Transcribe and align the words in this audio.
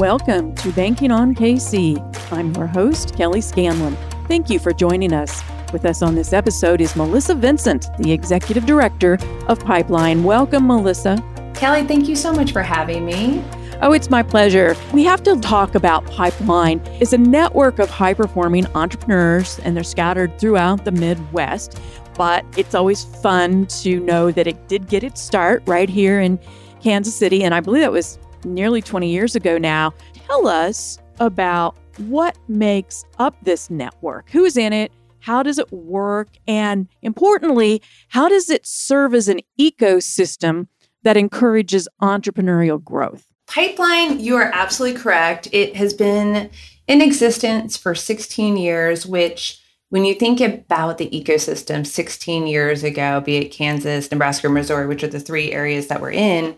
Welcome 0.00 0.54
to 0.54 0.72
Banking 0.72 1.10
on 1.10 1.34
KC. 1.34 2.32
I'm 2.32 2.54
your 2.54 2.66
host, 2.66 3.14
Kelly 3.16 3.42
Scanlon. 3.42 3.98
Thank 4.28 4.48
you 4.48 4.58
for 4.58 4.72
joining 4.72 5.12
us. 5.12 5.42
With 5.74 5.84
us 5.84 6.00
on 6.00 6.14
this 6.14 6.32
episode 6.32 6.80
is 6.80 6.96
Melissa 6.96 7.34
Vincent, 7.34 7.94
the 7.98 8.10
Executive 8.10 8.64
Director 8.64 9.18
of 9.46 9.60
Pipeline. 9.60 10.24
Welcome, 10.24 10.66
Melissa. 10.66 11.22
Kelly, 11.54 11.86
thank 11.86 12.08
you 12.08 12.16
so 12.16 12.32
much 12.32 12.50
for 12.50 12.62
having 12.62 13.04
me. 13.04 13.44
Oh, 13.82 13.92
it's 13.92 14.08
my 14.08 14.22
pleasure. 14.22 14.74
We 14.94 15.04
have 15.04 15.22
to 15.24 15.38
talk 15.38 15.74
about 15.74 16.06
Pipeline. 16.06 16.80
It's 16.98 17.12
a 17.12 17.18
network 17.18 17.78
of 17.78 17.90
high 17.90 18.14
performing 18.14 18.66
entrepreneurs, 18.68 19.58
and 19.58 19.76
they're 19.76 19.84
scattered 19.84 20.38
throughout 20.38 20.86
the 20.86 20.92
Midwest. 20.92 21.78
But 22.14 22.46
it's 22.56 22.74
always 22.74 23.04
fun 23.04 23.66
to 23.66 24.00
know 24.00 24.30
that 24.30 24.46
it 24.46 24.66
did 24.66 24.88
get 24.88 25.04
its 25.04 25.20
start 25.20 25.62
right 25.66 25.90
here 25.90 26.22
in 26.22 26.40
Kansas 26.82 27.14
City. 27.14 27.44
And 27.44 27.54
I 27.54 27.60
believe 27.60 27.82
that 27.82 27.92
was 27.92 28.18
nearly 28.44 28.82
20 28.82 29.10
years 29.10 29.34
ago 29.36 29.58
now. 29.58 29.92
Tell 30.14 30.46
us 30.46 30.98
about 31.18 31.76
what 31.98 32.36
makes 32.48 33.04
up 33.18 33.36
this 33.42 33.70
network. 33.70 34.30
Who's 34.30 34.56
in 34.56 34.72
it? 34.72 34.92
How 35.20 35.42
does 35.42 35.58
it 35.58 35.70
work? 35.72 36.28
And 36.46 36.88
importantly, 37.02 37.82
how 38.08 38.28
does 38.28 38.50
it 38.50 38.66
serve 38.66 39.14
as 39.14 39.28
an 39.28 39.40
ecosystem 39.58 40.66
that 41.02 41.16
encourages 41.16 41.88
entrepreneurial 42.02 42.82
growth? 42.82 43.26
Pipeline, 43.46 44.20
you 44.20 44.36
are 44.36 44.50
absolutely 44.54 45.00
correct. 45.00 45.48
It 45.52 45.76
has 45.76 45.92
been 45.92 46.50
in 46.86 47.00
existence 47.00 47.76
for 47.76 47.94
16 47.94 48.56
years, 48.56 49.06
which 49.06 49.60
when 49.90 50.04
you 50.04 50.14
think 50.14 50.40
about 50.40 50.98
the 50.98 51.10
ecosystem 51.10 51.84
16 51.84 52.46
years 52.46 52.84
ago, 52.84 53.20
be 53.20 53.36
it 53.36 53.48
Kansas, 53.48 54.10
Nebraska, 54.10 54.48
Missouri, 54.48 54.86
which 54.86 55.02
are 55.02 55.08
the 55.08 55.18
three 55.20 55.52
areas 55.52 55.88
that 55.88 56.00
we're 56.00 56.12
in, 56.12 56.56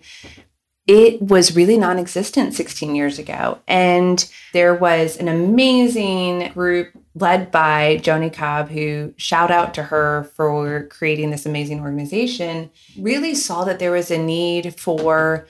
it 0.87 1.23
was 1.23 1.55
really 1.55 1.79
non 1.79 1.99
existent 1.99 2.55
16 2.55 2.95
years 2.95 3.19
ago. 3.19 3.59
And 3.69 4.29
there 4.53 4.75
was 4.75 5.17
an 5.17 5.29
amazing 5.29 6.51
group 6.53 6.91
led 7.15 7.53
by 7.53 8.01
Joni 8.03 8.33
Cobb, 8.33 8.69
who 8.69 9.15
shout 9.17 9.51
out 9.51 9.75
to 9.75 9.85
her 9.85 10.25
for 10.35 10.89
creating 10.89 11.31
this 11.31 11.47
amazing 11.47 11.81
organization, 11.81 12.71
really 12.99 13.35
saw 13.35 13.65
that 13.65 13.79
there 13.79 13.93
was 13.93 14.11
a 14.11 14.19
need 14.19 14.79
for 14.79 15.47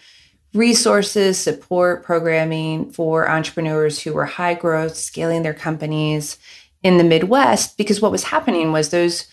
resources, 0.55 1.39
support, 1.39 2.05
programming 2.05 2.91
for 2.91 3.29
entrepreneurs 3.31 4.03
who 4.03 4.13
were 4.13 4.27
high 4.27 4.55
growth, 4.55 4.97
scaling 4.97 5.43
their 5.43 5.55
companies 5.55 6.37
in 6.83 6.99
the 6.99 7.05
Midwest. 7.05 7.79
Because 7.79 8.03
what 8.03 8.13
was 8.13 8.25
happening 8.25 8.71
was 8.73 8.91
those 8.91 9.27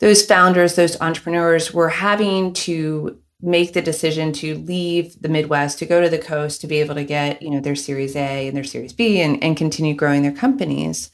those 0.00 0.24
founders, 0.24 0.74
those 0.74 1.00
entrepreneurs 1.00 1.72
were 1.72 1.88
having 1.88 2.52
to 2.52 3.18
make 3.44 3.74
the 3.74 3.82
decision 3.82 4.32
to 4.32 4.56
leave 4.56 5.20
the 5.20 5.28
Midwest 5.28 5.78
to 5.78 5.86
go 5.86 6.00
to 6.00 6.08
the 6.08 6.18
coast 6.18 6.60
to 6.60 6.66
be 6.66 6.80
able 6.80 6.94
to 6.94 7.04
get, 7.04 7.42
you 7.42 7.50
know, 7.50 7.60
their 7.60 7.76
Series 7.76 8.16
A 8.16 8.48
and 8.48 8.56
their 8.56 8.64
Series 8.64 8.92
B 8.92 9.20
and, 9.20 9.42
and 9.44 9.56
continue 9.56 9.94
growing 9.94 10.22
their 10.22 10.32
companies. 10.32 11.10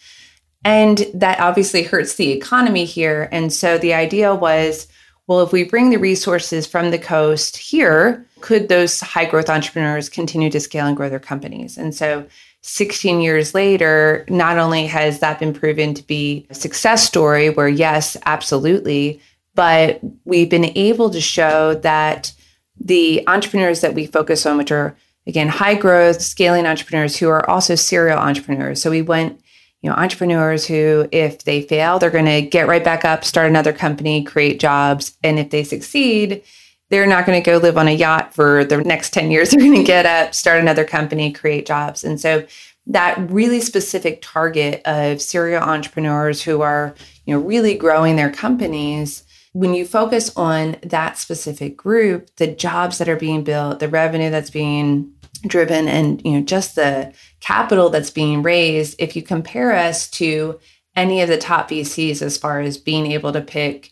And 0.64 1.06
that 1.14 1.40
obviously 1.40 1.82
hurts 1.82 2.14
the 2.14 2.30
economy 2.30 2.84
here. 2.84 3.28
And 3.32 3.52
so 3.52 3.78
the 3.78 3.94
idea 3.94 4.34
was, 4.34 4.86
well, 5.26 5.42
if 5.42 5.52
we 5.52 5.64
bring 5.64 5.90
the 5.90 5.96
resources 5.96 6.66
from 6.66 6.90
the 6.90 6.98
coast 6.98 7.56
here, 7.56 8.26
could 8.40 8.68
those 8.68 9.00
high 9.00 9.24
growth 9.24 9.48
entrepreneurs 9.48 10.08
continue 10.08 10.50
to 10.50 10.60
scale 10.60 10.86
and 10.86 10.96
grow 10.96 11.08
their 11.08 11.18
companies? 11.18 11.78
And 11.78 11.94
so 11.94 12.26
16 12.62 13.20
years 13.20 13.54
later, 13.54 14.24
not 14.28 14.58
only 14.58 14.86
has 14.86 15.20
that 15.20 15.38
been 15.38 15.54
proven 15.54 15.94
to 15.94 16.02
be 16.02 16.46
a 16.50 16.54
success 16.54 17.06
story 17.06 17.50
where, 17.50 17.68
yes, 17.68 18.16
absolutely, 18.26 19.20
but 19.54 20.00
we've 20.24 20.48
been 20.48 20.76
able 20.76 21.10
to 21.10 21.20
show 21.20 21.74
that 21.74 22.32
the 22.78 23.22
entrepreneurs 23.26 23.80
that 23.80 23.94
we 23.94 24.06
focus 24.06 24.46
on, 24.46 24.56
which 24.56 24.72
are 24.72 24.96
again 25.26 25.48
high 25.48 25.74
growth, 25.74 26.20
scaling 26.20 26.66
entrepreneurs 26.66 27.16
who 27.16 27.28
are 27.28 27.48
also 27.48 27.74
serial 27.74 28.18
entrepreneurs. 28.18 28.80
So 28.80 28.90
we 28.90 29.02
went, 29.02 29.40
you 29.82 29.90
know, 29.90 29.96
entrepreneurs 29.96 30.66
who, 30.66 31.08
if 31.12 31.44
they 31.44 31.62
fail, 31.62 31.98
they're 31.98 32.10
going 32.10 32.24
to 32.24 32.42
get 32.42 32.68
right 32.68 32.82
back 32.82 33.04
up, 33.04 33.24
start 33.24 33.48
another 33.48 33.72
company, 33.72 34.22
create 34.22 34.60
jobs. 34.60 35.16
And 35.22 35.38
if 35.38 35.50
they 35.50 35.64
succeed, 35.64 36.42
they're 36.90 37.06
not 37.06 37.24
going 37.24 37.40
to 37.40 37.50
go 37.50 37.58
live 37.58 37.78
on 37.78 37.88
a 37.88 37.92
yacht 37.92 38.34
for 38.34 38.64
the 38.64 38.78
next 38.78 39.12
10 39.12 39.30
years. 39.30 39.50
They're 39.50 39.60
going 39.60 39.76
to 39.76 39.84
get 39.84 40.06
up, 40.06 40.34
start 40.34 40.60
another 40.60 40.84
company, 40.84 41.32
create 41.32 41.64
jobs. 41.64 42.02
And 42.02 42.20
so 42.20 42.44
that 42.86 43.16
really 43.30 43.60
specific 43.60 44.20
target 44.20 44.82
of 44.84 45.22
serial 45.22 45.62
entrepreneurs 45.62 46.42
who 46.42 46.60
are, 46.62 46.94
you 47.24 47.34
know, 47.34 47.40
really 47.40 47.76
growing 47.76 48.16
their 48.16 48.32
companies 48.32 49.22
when 49.52 49.74
you 49.74 49.84
focus 49.84 50.32
on 50.36 50.76
that 50.82 51.18
specific 51.18 51.76
group, 51.76 52.30
the 52.36 52.46
jobs 52.46 52.98
that 52.98 53.08
are 53.08 53.16
being 53.16 53.42
built, 53.42 53.80
the 53.80 53.88
revenue 53.88 54.30
that's 54.30 54.50
being 54.50 55.12
driven 55.46 55.88
and 55.88 56.22
you 56.24 56.32
know 56.32 56.42
just 56.42 56.74
the 56.74 57.12
capital 57.40 57.88
that's 57.88 58.10
being 58.10 58.42
raised 58.42 58.94
if 58.98 59.16
you 59.16 59.22
compare 59.22 59.72
us 59.72 60.08
to 60.10 60.58
any 60.96 61.22
of 61.22 61.28
the 61.28 61.38
top 61.38 61.70
VCs 61.70 62.20
as 62.20 62.36
far 62.36 62.60
as 62.60 62.76
being 62.76 63.10
able 63.10 63.32
to 63.32 63.40
pick 63.40 63.90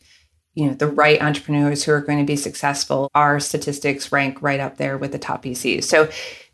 you 0.55 0.67
know 0.67 0.75
the 0.75 0.87
right 0.87 1.23
entrepreneurs 1.23 1.83
who 1.83 1.93
are 1.93 2.03
going 2.03 2.19
to 2.19 2.25
be 2.25 2.37
successful 2.37 3.11
our 3.15 3.41
statistics 3.41 4.13
rank 4.13 4.43
right 4.43 4.61
up 4.61 4.77
there 4.77 4.99
with 4.99 5.13
the 5.13 5.19
top 5.19 5.43
VCs. 5.43 5.85
So 5.85 6.11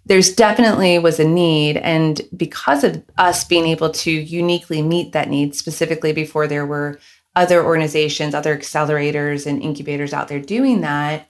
there's 0.06 0.34
definitely 0.34 0.98
was 0.98 1.18
a 1.18 1.24
need 1.24 1.78
and 1.78 2.20
because 2.36 2.84
of 2.84 3.02
us 3.16 3.44
being 3.44 3.66
able 3.66 3.90
to 3.90 4.10
uniquely 4.10 4.82
meet 4.82 5.12
that 5.12 5.28
need 5.28 5.54
specifically 5.56 6.12
before 6.12 6.46
there 6.46 6.66
were 6.66 7.00
other 7.36 7.64
organizations, 7.64 8.34
other 8.34 8.56
accelerators 8.56 9.46
and 9.46 9.62
incubators 9.62 10.12
out 10.12 10.28
there 10.28 10.40
doing 10.40 10.80
that, 10.82 11.28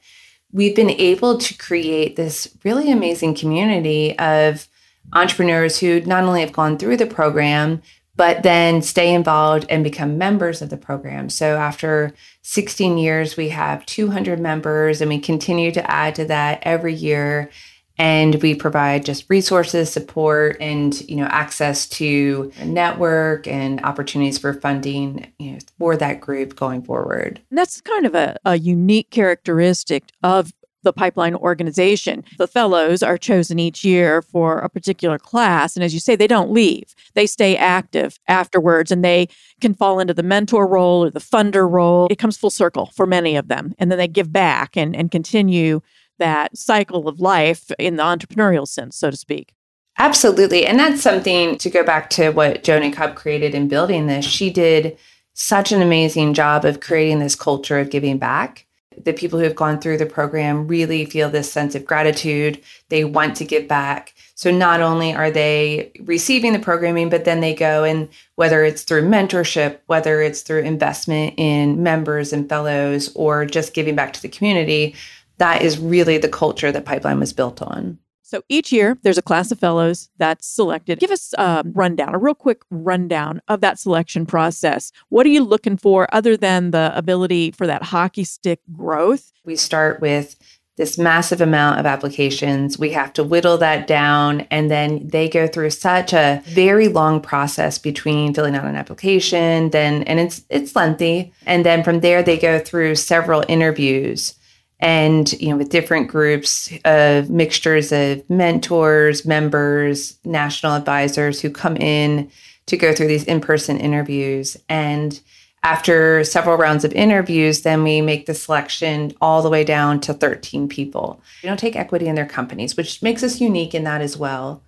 we've 0.52 0.76
been 0.76 0.90
able 0.90 1.38
to 1.38 1.56
create 1.56 2.16
this 2.16 2.56
really 2.64 2.90
amazing 2.90 3.34
community 3.34 4.16
of 4.18 4.68
entrepreneurs 5.12 5.78
who 5.78 6.00
not 6.02 6.24
only 6.24 6.40
have 6.40 6.52
gone 6.52 6.78
through 6.78 6.96
the 6.96 7.06
program, 7.06 7.82
but 8.16 8.42
then 8.42 8.80
stay 8.80 9.12
involved 9.12 9.66
and 9.68 9.82
become 9.82 10.16
members 10.18 10.62
of 10.62 10.70
the 10.70 10.76
program. 10.76 11.28
So 11.28 11.56
after 11.56 12.14
16 12.42 12.96
years, 12.96 13.36
we 13.36 13.48
have 13.48 13.84
200 13.86 14.38
members 14.38 15.00
and 15.00 15.08
we 15.08 15.18
continue 15.18 15.72
to 15.72 15.90
add 15.90 16.14
to 16.16 16.24
that 16.26 16.60
every 16.62 16.94
year 16.94 17.50
and 17.98 18.42
we 18.42 18.54
provide 18.54 19.04
just 19.04 19.28
resources 19.28 19.92
support 19.92 20.56
and 20.60 21.00
you 21.08 21.16
know 21.16 21.26
access 21.26 21.88
to 21.88 22.52
a 22.58 22.64
network 22.64 23.46
and 23.46 23.80
opportunities 23.84 24.38
for 24.38 24.54
funding 24.54 25.32
you 25.38 25.52
know 25.52 25.58
for 25.78 25.96
that 25.96 26.20
group 26.20 26.56
going 26.56 26.82
forward 26.82 27.40
and 27.50 27.58
that's 27.58 27.80
kind 27.80 28.06
of 28.06 28.14
a, 28.14 28.36
a 28.44 28.56
unique 28.56 29.10
characteristic 29.10 30.04
of 30.22 30.52
the 30.84 30.92
pipeline 30.92 31.34
organization. 31.34 32.22
The 32.38 32.46
fellows 32.46 33.02
are 33.02 33.18
chosen 33.18 33.58
each 33.58 33.84
year 33.84 34.22
for 34.22 34.58
a 34.58 34.68
particular 34.68 35.18
class. 35.18 35.74
And 35.74 35.82
as 35.82 35.92
you 35.92 36.00
say, 36.00 36.14
they 36.14 36.26
don't 36.26 36.52
leave, 36.52 36.94
they 37.14 37.26
stay 37.26 37.56
active 37.56 38.18
afterwards 38.28 38.92
and 38.92 39.04
they 39.04 39.28
can 39.60 39.74
fall 39.74 39.98
into 39.98 40.14
the 40.14 40.22
mentor 40.22 40.66
role 40.66 41.04
or 41.04 41.10
the 41.10 41.20
funder 41.20 41.68
role. 41.68 42.06
It 42.10 42.18
comes 42.18 42.36
full 42.36 42.50
circle 42.50 42.90
for 42.94 43.06
many 43.06 43.34
of 43.34 43.48
them. 43.48 43.74
And 43.78 43.90
then 43.90 43.98
they 43.98 44.08
give 44.08 44.32
back 44.32 44.76
and, 44.76 44.94
and 44.94 45.10
continue 45.10 45.80
that 46.18 46.56
cycle 46.56 47.08
of 47.08 47.20
life 47.20 47.70
in 47.78 47.96
the 47.96 48.02
entrepreneurial 48.02 48.66
sense, 48.66 48.96
so 48.96 49.10
to 49.10 49.16
speak. 49.16 49.54
Absolutely. 49.98 50.66
And 50.66 50.78
that's 50.78 51.02
something 51.02 51.56
to 51.58 51.70
go 51.70 51.84
back 51.84 52.10
to 52.10 52.30
what 52.30 52.64
Joni 52.64 52.92
Cobb 52.92 53.14
created 53.14 53.54
in 53.54 53.68
building 53.68 54.06
this. 54.06 54.24
She 54.24 54.50
did 54.50 54.98
such 55.34 55.72
an 55.72 55.82
amazing 55.82 56.34
job 56.34 56.64
of 56.64 56.80
creating 56.80 57.20
this 57.20 57.34
culture 57.34 57.78
of 57.78 57.90
giving 57.90 58.18
back. 58.18 58.66
The 58.96 59.12
people 59.12 59.38
who 59.38 59.44
have 59.44 59.56
gone 59.56 59.80
through 59.80 59.98
the 59.98 60.06
program 60.06 60.68
really 60.68 61.04
feel 61.04 61.28
this 61.28 61.52
sense 61.52 61.74
of 61.74 61.84
gratitude. 61.84 62.60
They 62.88 63.04
want 63.04 63.36
to 63.36 63.44
give 63.44 63.66
back. 63.66 64.14
So 64.36 64.50
not 64.50 64.80
only 64.80 65.14
are 65.14 65.30
they 65.30 65.92
receiving 66.00 66.52
the 66.52 66.58
programming, 66.58 67.08
but 67.08 67.24
then 67.24 67.40
they 67.40 67.54
go 67.54 67.84
and 67.84 68.08
whether 68.36 68.64
it's 68.64 68.82
through 68.82 69.02
mentorship, 69.08 69.78
whether 69.86 70.20
it's 70.20 70.42
through 70.42 70.62
investment 70.62 71.34
in 71.36 71.82
members 71.82 72.32
and 72.32 72.48
fellows, 72.48 73.12
or 73.14 73.46
just 73.46 73.74
giving 73.74 73.94
back 73.94 74.12
to 74.12 74.22
the 74.22 74.28
community, 74.28 74.94
that 75.38 75.62
is 75.62 75.78
really 75.78 76.18
the 76.18 76.28
culture 76.28 76.72
that 76.72 76.84
Pipeline 76.84 77.20
was 77.20 77.32
built 77.32 77.62
on. 77.62 77.98
So 78.26 78.42
each 78.48 78.72
year 78.72 78.98
there's 79.02 79.18
a 79.18 79.22
class 79.22 79.52
of 79.52 79.60
fellows 79.60 80.08
that's 80.16 80.46
selected. 80.46 80.98
Give 80.98 81.10
us 81.10 81.34
a 81.36 81.62
rundown, 81.66 82.14
a 82.14 82.18
real 82.18 82.34
quick 82.34 82.62
rundown 82.70 83.42
of 83.48 83.60
that 83.60 83.78
selection 83.78 84.24
process. 84.24 84.92
What 85.10 85.26
are 85.26 85.28
you 85.30 85.44
looking 85.44 85.76
for 85.76 86.08
other 86.12 86.36
than 86.36 86.70
the 86.70 86.90
ability 86.96 87.50
for 87.50 87.66
that 87.66 87.82
hockey 87.82 88.24
stick 88.24 88.60
growth? 88.72 89.30
We 89.44 89.56
start 89.56 90.00
with 90.00 90.36
this 90.76 90.98
massive 90.98 91.40
amount 91.40 91.78
of 91.78 91.86
applications. 91.86 92.78
We 92.78 92.90
have 92.90 93.12
to 93.12 93.22
whittle 93.22 93.58
that 93.58 93.86
down 93.86 94.40
and 94.50 94.70
then 94.70 95.06
they 95.06 95.28
go 95.28 95.46
through 95.46 95.70
such 95.70 96.12
a 96.12 96.42
very 96.46 96.88
long 96.88 97.20
process 97.20 97.78
between 97.78 98.34
filling 98.34 98.56
out 98.56 98.64
an 98.64 98.74
application, 98.74 99.70
then 99.70 100.02
and 100.04 100.18
it's 100.18 100.44
it's 100.48 100.74
lengthy. 100.74 101.32
And 101.46 101.64
then 101.64 101.84
from 101.84 102.00
there 102.00 102.22
they 102.22 102.38
go 102.38 102.58
through 102.58 102.96
several 102.96 103.44
interviews 103.48 104.34
and 104.80 105.32
you 105.40 105.48
know 105.48 105.56
with 105.56 105.68
different 105.70 106.08
groups 106.08 106.72
of 106.84 107.30
mixtures 107.30 107.92
of 107.92 108.28
mentors 108.28 109.24
members 109.24 110.18
national 110.24 110.74
advisors 110.74 111.40
who 111.40 111.50
come 111.50 111.76
in 111.76 112.30
to 112.66 112.76
go 112.76 112.92
through 112.92 113.08
these 113.08 113.24
in-person 113.24 113.78
interviews. 113.78 114.56
And 114.68 115.20
after 115.62 116.24
several 116.24 116.56
rounds 116.56 116.84
of 116.84 116.92
interviews 116.92 117.62
then 117.62 117.82
we 117.82 118.00
make 118.00 118.26
the 118.26 118.34
selection 118.34 119.12
all 119.20 119.42
the 119.42 119.50
way 119.50 119.64
down 119.64 120.00
to 120.00 120.14
13 120.14 120.68
people. 120.68 121.20
We 121.42 121.48
don't 121.48 121.58
take 121.58 121.76
equity 121.76 122.06
in 122.06 122.14
their 122.14 122.26
companies 122.26 122.76
which 122.76 123.02
makes 123.02 123.22
us 123.22 123.40
unique 123.40 123.74
in 123.74 123.84
that 123.84 124.00
as 124.00 124.16
well. 124.16 124.62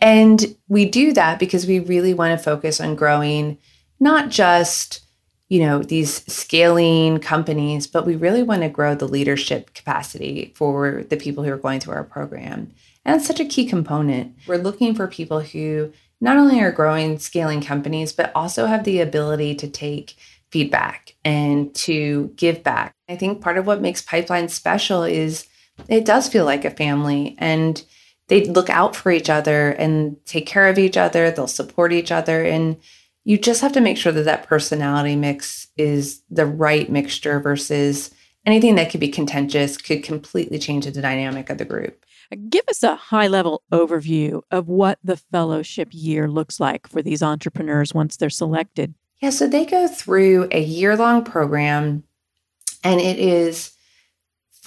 And 0.00 0.56
we 0.68 0.84
do 0.84 1.12
that 1.14 1.38
because 1.40 1.66
we 1.66 1.80
really 1.80 2.14
want 2.14 2.38
to 2.38 2.44
focus 2.44 2.80
on 2.80 2.94
growing 2.94 3.58
not 4.00 4.30
just 4.30 5.00
you 5.48 5.60
know 5.60 5.82
these 5.82 6.24
scaling 6.32 7.18
companies 7.18 7.86
but 7.86 8.06
we 8.06 8.16
really 8.16 8.42
want 8.42 8.62
to 8.62 8.68
grow 8.68 8.94
the 8.94 9.08
leadership 9.08 9.72
capacity 9.74 10.52
for 10.54 11.04
the 11.08 11.16
people 11.16 11.42
who 11.44 11.52
are 11.52 11.56
going 11.56 11.80
through 11.80 11.94
our 11.94 12.04
program. 12.04 12.72
And 13.04 13.14
that's 13.14 13.26
such 13.26 13.40
a 13.40 13.44
key 13.44 13.66
component. 13.66 14.34
We're 14.46 14.58
looking 14.58 14.94
for 14.94 15.06
people 15.06 15.40
who 15.40 15.92
not 16.20 16.36
only 16.36 16.60
are 16.60 16.72
growing 16.72 17.18
scaling 17.18 17.62
companies 17.62 18.12
but 18.12 18.32
also 18.34 18.66
have 18.66 18.84
the 18.84 19.00
ability 19.00 19.54
to 19.56 19.68
take 19.68 20.16
feedback 20.50 21.14
and 21.24 21.74
to 21.74 22.32
give 22.36 22.62
back. 22.62 22.94
I 23.08 23.16
think 23.16 23.40
part 23.40 23.58
of 23.58 23.66
what 23.66 23.80
makes 23.82 24.02
pipeline 24.02 24.48
special 24.48 25.02
is 25.02 25.46
it 25.88 26.04
does 26.04 26.28
feel 26.28 26.44
like 26.44 26.64
a 26.64 26.70
family 26.70 27.36
and 27.38 27.82
they 28.28 28.44
look 28.44 28.68
out 28.68 28.94
for 28.94 29.10
each 29.10 29.30
other 29.30 29.70
and 29.70 30.16
take 30.26 30.46
care 30.46 30.68
of 30.68 30.78
each 30.78 30.96
other. 30.96 31.30
They'll 31.30 31.46
support 31.46 31.92
each 31.92 32.12
other 32.12 32.44
and 32.44 32.76
you 33.28 33.36
just 33.36 33.60
have 33.60 33.72
to 33.72 33.82
make 33.82 33.98
sure 33.98 34.10
that 34.10 34.24
that 34.24 34.46
personality 34.46 35.14
mix 35.14 35.68
is 35.76 36.22
the 36.30 36.46
right 36.46 36.88
mixture 36.88 37.38
versus 37.40 38.10
anything 38.46 38.76
that 38.76 38.90
could 38.90 39.00
be 39.00 39.10
contentious 39.10 39.76
could 39.76 40.02
completely 40.02 40.58
change 40.58 40.86
the 40.86 41.02
dynamic 41.02 41.50
of 41.50 41.58
the 41.58 41.66
group. 41.66 42.06
Give 42.48 42.64
us 42.68 42.82
a 42.82 42.96
high 42.96 43.26
level 43.26 43.62
overview 43.70 44.40
of 44.50 44.68
what 44.68 44.98
the 45.04 45.18
fellowship 45.18 45.88
year 45.92 46.26
looks 46.26 46.58
like 46.58 46.88
for 46.88 47.02
these 47.02 47.22
entrepreneurs 47.22 47.92
once 47.92 48.16
they're 48.16 48.30
selected. 48.30 48.94
Yeah, 49.20 49.28
so 49.28 49.46
they 49.46 49.66
go 49.66 49.88
through 49.88 50.48
a 50.50 50.62
year 50.62 50.96
long 50.96 51.22
program 51.22 52.04
and 52.82 52.98
it 52.98 53.18
is 53.18 53.72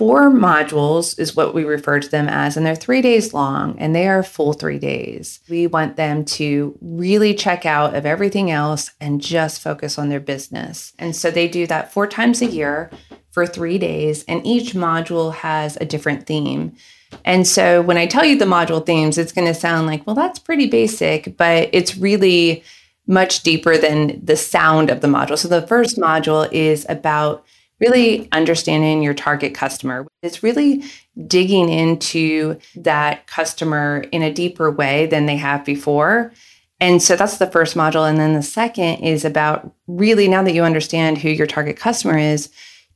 four 0.01 0.31
modules 0.31 1.19
is 1.19 1.35
what 1.35 1.53
we 1.53 1.63
refer 1.63 1.99
to 1.99 2.09
them 2.09 2.27
as 2.27 2.57
and 2.57 2.65
they're 2.65 2.75
three 2.75 3.03
days 3.03 3.35
long 3.35 3.77
and 3.77 3.93
they 3.93 4.07
are 4.07 4.23
full 4.23 4.51
three 4.51 4.79
days. 4.79 5.41
We 5.47 5.67
want 5.67 5.95
them 5.95 6.25
to 6.25 6.75
really 6.81 7.35
check 7.35 7.67
out 7.67 7.93
of 7.93 8.07
everything 8.07 8.49
else 8.49 8.89
and 8.99 9.21
just 9.21 9.61
focus 9.61 9.99
on 9.99 10.09
their 10.09 10.19
business. 10.19 10.93
And 10.97 11.15
so 11.15 11.29
they 11.29 11.47
do 11.47 11.67
that 11.67 11.93
four 11.93 12.07
times 12.07 12.41
a 12.41 12.47
year 12.47 12.89
for 13.29 13.45
three 13.45 13.77
days 13.77 14.25
and 14.27 14.43
each 14.43 14.73
module 14.73 15.35
has 15.35 15.77
a 15.77 15.85
different 15.85 16.25
theme. 16.25 16.75
And 17.23 17.45
so 17.45 17.83
when 17.83 17.97
i 17.97 18.07
tell 18.07 18.25
you 18.25 18.39
the 18.39 18.45
module 18.45 18.83
themes 18.83 19.19
it's 19.19 19.31
going 19.31 19.47
to 19.47 19.53
sound 19.53 19.85
like 19.85 20.07
well 20.07 20.15
that's 20.15 20.39
pretty 20.39 20.65
basic 20.65 21.37
but 21.37 21.69
it's 21.73 21.95
really 21.95 22.63
much 23.05 23.43
deeper 23.43 23.77
than 23.77 24.19
the 24.25 24.35
sound 24.35 24.89
of 24.89 25.01
the 25.01 25.07
module. 25.07 25.37
So 25.37 25.47
the 25.47 25.67
first 25.67 25.99
module 25.99 26.51
is 26.51 26.87
about 26.89 27.45
really 27.81 28.29
understanding 28.31 29.01
your 29.01 29.15
target 29.15 29.53
customer. 29.55 30.07
It's 30.21 30.43
really 30.43 30.83
digging 31.27 31.67
into 31.67 32.59
that 32.75 33.27
customer 33.27 34.05
in 34.11 34.21
a 34.21 34.33
deeper 34.33 34.71
way 34.71 35.07
than 35.07 35.25
they 35.25 35.37
have 35.37 35.65
before. 35.65 36.31
And 36.79 37.01
so 37.01 37.15
that's 37.15 37.37
the 37.37 37.49
first 37.49 37.75
module. 37.75 38.07
And 38.09 38.19
then 38.19 38.33
the 38.33 38.43
second 38.43 39.03
is 39.03 39.25
about 39.25 39.73
really 39.87 40.27
now 40.27 40.43
that 40.43 40.53
you 40.53 40.63
understand 40.63 41.17
who 41.17 41.29
your 41.29 41.47
target 41.47 41.75
customer 41.75 42.17
is, 42.17 42.49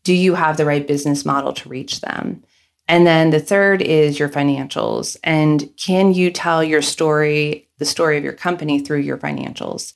do 0.03 0.13
you 0.13 0.35
have 0.35 0.57
the 0.57 0.65
right 0.65 0.87
business 0.87 1.25
model 1.25 1.51
to 1.53 1.69
reach 1.69 2.01
them? 2.01 2.43
And 2.87 3.07
then 3.07 3.31
the 3.31 3.39
third 3.39 3.81
is 3.81 4.19
your 4.19 4.29
financials. 4.29 5.17
And 5.23 5.69
can 5.77 6.13
you 6.13 6.29
tell 6.29 6.63
your 6.63 6.83
story, 6.83 7.67
the 7.79 7.85
story 7.85 8.17
of 8.17 8.23
your 8.23 8.33
company 8.33 8.79
through 8.79 8.99
your 8.99 9.17
financials? 9.17 9.93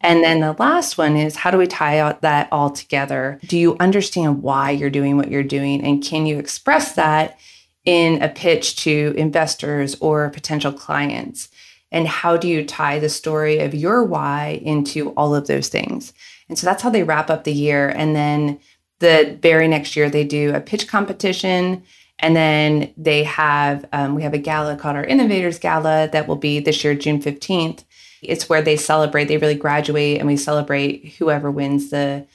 And 0.00 0.24
then 0.24 0.40
the 0.40 0.56
last 0.58 0.96
one 0.96 1.16
is 1.16 1.36
how 1.36 1.50
do 1.50 1.58
we 1.58 1.66
tie 1.66 2.16
that 2.22 2.48
all 2.50 2.70
together? 2.70 3.38
Do 3.46 3.58
you 3.58 3.76
understand 3.80 4.42
why 4.42 4.70
you're 4.70 4.90
doing 4.90 5.16
what 5.16 5.30
you're 5.30 5.42
doing? 5.42 5.84
And 5.84 6.02
can 6.02 6.26
you 6.26 6.38
express 6.38 6.94
that 6.94 7.38
in 7.84 8.22
a 8.22 8.28
pitch 8.28 8.76
to 8.84 9.14
investors 9.16 9.96
or 10.00 10.30
potential 10.30 10.72
clients? 10.72 11.48
And 11.92 12.06
how 12.06 12.36
do 12.36 12.48
you 12.48 12.64
tie 12.64 12.98
the 12.98 13.08
story 13.08 13.58
of 13.58 13.74
your 13.74 14.04
why 14.04 14.60
into 14.62 15.10
all 15.10 15.34
of 15.34 15.46
those 15.46 15.68
things? 15.68 16.12
And 16.48 16.58
so 16.58 16.66
that's 16.66 16.82
how 16.82 16.90
they 16.90 17.02
wrap 17.02 17.30
up 17.30 17.44
the 17.44 17.52
year. 17.52 17.88
And 17.88 18.14
then 18.14 18.58
the 19.00 19.38
very 19.42 19.68
next 19.68 19.96
year, 19.96 20.08
they 20.08 20.24
do 20.24 20.54
a 20.54 20.60
pitch 20.60 20.88
competition. 20.88 21.82
And 22.18 22.36
then 22.36 22.92
they 22.96 23.24
have, 23.24 23.86
um, 23.92 24.14
we 24.14 24.22
have 24.22 24.34
a 24.34 24.38
gala 24.38 24.76
called 24.76 24.96
our 24.96 25.04
Innovators 25.04 25.58
Gala 25.58 26.08
that 26.12 26.28
will 26.28 26.36
be 26.36 26.60
this 26.60 26.84
year, 26.84 26.94
June 26.94 27.20
15th. 27.20 27.84
It's 28.22 28.48
where 28.48 28.62
they 28.62 28.76
celebrate, 28.76 29.24
they 29.24 29.38
really 29.38 29.54
graduate, 29.54 30.18
and 30.18 30.26
we 30.26 30.36
celebrate 30.36 31.14
whoever 31.18 31.50
wins 31.50 31.90
the 31.90 32.26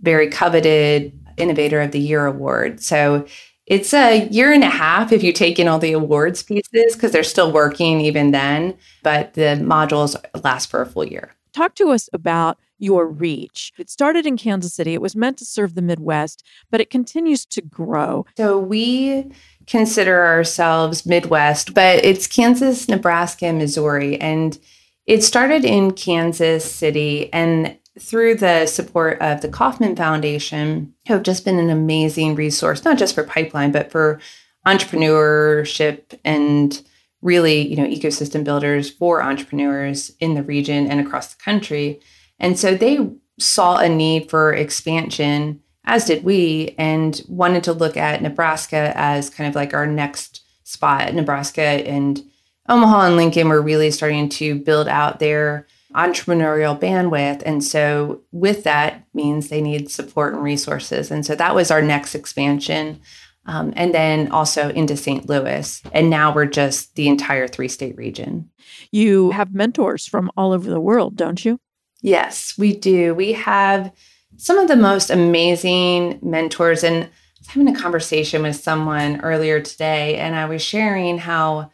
very 0.00 0.28
coveted 0.28 1.12
Innovator 1.36 1.80
of 1.80 1.92
the 1.92 2.00
Year 2.00 2.26
award. 2.26 2.80
So 2.82 3.26
it's 3.66 3.94
a 3.94 4.26
year 4.28 4.52
and 4.52 4.64
a 4.64 4.68
half 4.68 5.12
if 5.12 5.22
you 5.22 5.32
take 5.32 5.58
in 5.58 5.68
all 5.68 5.78
the 5.78 5.92
awards 5.92 6.42
pieces 6.42 6.94
because 6.94 7.12
they're 7.12 7.22
still 7.22 7.52
working 7.52 8.00
even 8.00 8.32
then, 8.32 8.76
but 9.02 9.34
the 9.34 9.58
modules 9.62 10.16
last 10.42 10.70
for 10.70 10.82
a 10.82 10.86
full 10.86 11.04
year. 11.04 11.34
Talk 11.52 11.74
to 11.76 11.90
us 11.90 12.08
about 12.12 12.58
your 12.78 13.06
reach. 13.06 13.72
It 13.78 13.90
started 13.90 14.26
in 14.26 14.36
Kansas 14.36 14.74
City. 14.74 14.94
It 14.94 15.02
was 15.02 15.14
meant 15.14 15.38
to 15.38 15.44
serve 15.44 15.74
the 15.74 15.82
Midwest, 15.82 16.44
but 16.70 16.80
it 16.80 16.90
continues 16.90 17.44
to 17.46 17.60
grow. 17.60 18.26
So 18.36 18.58
we 18.58 19.30
consider 19.66 20.24
ourselves 20.24 21.06
Midwest, 21.06 21.74
but 21.74 22.04
it's 22.04 22.26
Kansas, 22.26 22.88
Nebraska, 22.88 23.46
and 23.46 23.58
Missouri. 23.58 24.20
And 24.20 24.58
it 25.06 25.22
started 25.22 25.64
in 25.64 25.92
Kansas 25.92 26.70
City 26.70 27.32
and 27.32 27.76
through 27.98 28.36
the 28.36 28.66
support 28.66 29.20
of 29.20 29.40
the 29.40 29.48
Kauffman 29.48 29.96
Foundation, 29.96 30.94
who 31.06 31.14
have 31.14 31.22
just 31.22 31.44
been 31.44 31.58
an 31.58 31.70
amazing 31.70 32.34
resource, 32.34 32.84
not 32.84 32.98
just 32.98 33.14
for 33.14 33.24
pipeline, 33.24 33.72
but 33.72 33.90
for 33.90 34.20
entrepreneurship 34.66 36.18
and 36.24 36.82
really, 37.22 37.66
you 37.66 37.76
know, 37.76 37.86
ecosystem 37.86 38.44
builders 38.44 38.90
for 38.90 39.22
entrepreneurs 39.22 40.10
in 40.20 40.34
the 40.34 40.42
region 40.42 40.86
and 40.86 41.00
across 41.00 41.34
the 41.34 41.42
country. 41.42 42.00
And 42.38 42.58
so 42.58 42.74
they 42.74 43.10
saw 43.38 43.78
a 43.78 43.88
need 43.88 44.30
for 44.30 44.54
expansion, 44.54 45.60
as 45.84 46.04
did 46.04 46.24
we, 46.24 46.74
and 46.78 47.20
wanted 47.28 47.64
to 47.64 47.72
look 47.72 47.96
at 47.96 48.22
Nebraska 48.22 48.92
as 48.94 49.28
kind 49.28 49.48
of 49.48 49.54
like 49.54 49.74
our 49.74 49.86
next 49.86 50.42
spot. 50.62 51.12
Nebraska 51.12 51.62
and 51.62 52.22
Omaha 52.70 53.06
and 53.06 53.16
Lincoln 53.16 53.48
were 53.48 53.60
really 53.60 53.90
starting 53.90 54.28
to 54.30 54.54
build 54.54 54.88
out 54.88 55.18
their 55.18 55.66
entrepreneurial 55.94 56.78
bandwidth. 56.78 57.42
And 57.44 57.64
so, 57.64 58.20
with 58.30 58.62
that, 58.64 59.04
means 59.12 59.48
they 59.48 59.60
need 59.60 59.90
support 59.90 60.34
and 60.34 60.42
resources. 60.42 61.10
And 61.10 61.26
so, 61.26 61.34
that 61.34 61.54
was 61.54 61.70
our 61.70 61.82
next 61.82 62.14
expansion. 62.14 63.00
Um, 63.46 63.72
and 63.74 63.92
then 63.92 64.30
also 64.30 64.68
into 64.68 64.96
St. 64.96 65.28
Louis. 65.28 65.82
And 65.92 66.10
now 66.10 66.32
we're 66.32 66.46
just 66.46 66.94
the 66.94 67.08
entire 67.08 67.48
three 67.48 67.68
state 67.68 67.96
region. 67.96 68.50
You 68.92 69.30
have 69.32 69.54
mentors 69.54 70.06
from 70.06 70.30
all 70.36 70.52
over 70.52 70.68
the 70.68 70.78
world, 70.78 71.16
don't 71.16 71.42
you? 71.44 71.58
Yes, 72.02 72.54
we 72.56 72.76
do. 72.76 73.14
We 73.14 73.32
have 73.32 73.92
some 74.36 74.58
of 74.58 74.68
the 74.68 74.76
most 74.76 75.10
amazing 75.10 76.18
mentors. 76.22 76.84
And 76.84 77.04
I 77.04 77.08
was 77.40 77.48
having 77.48 77.74
a 77.74 77.78
conversation 77.78 78.42
with 78.42 78.56
someone 78.56 79.20
earlier 79.22 79.60
today, 79.60 80.16
and 80.16 80.36
I 80.36 80.44
was 80.46 80.62
sharing 80.62 81.18
how 81.18 81.70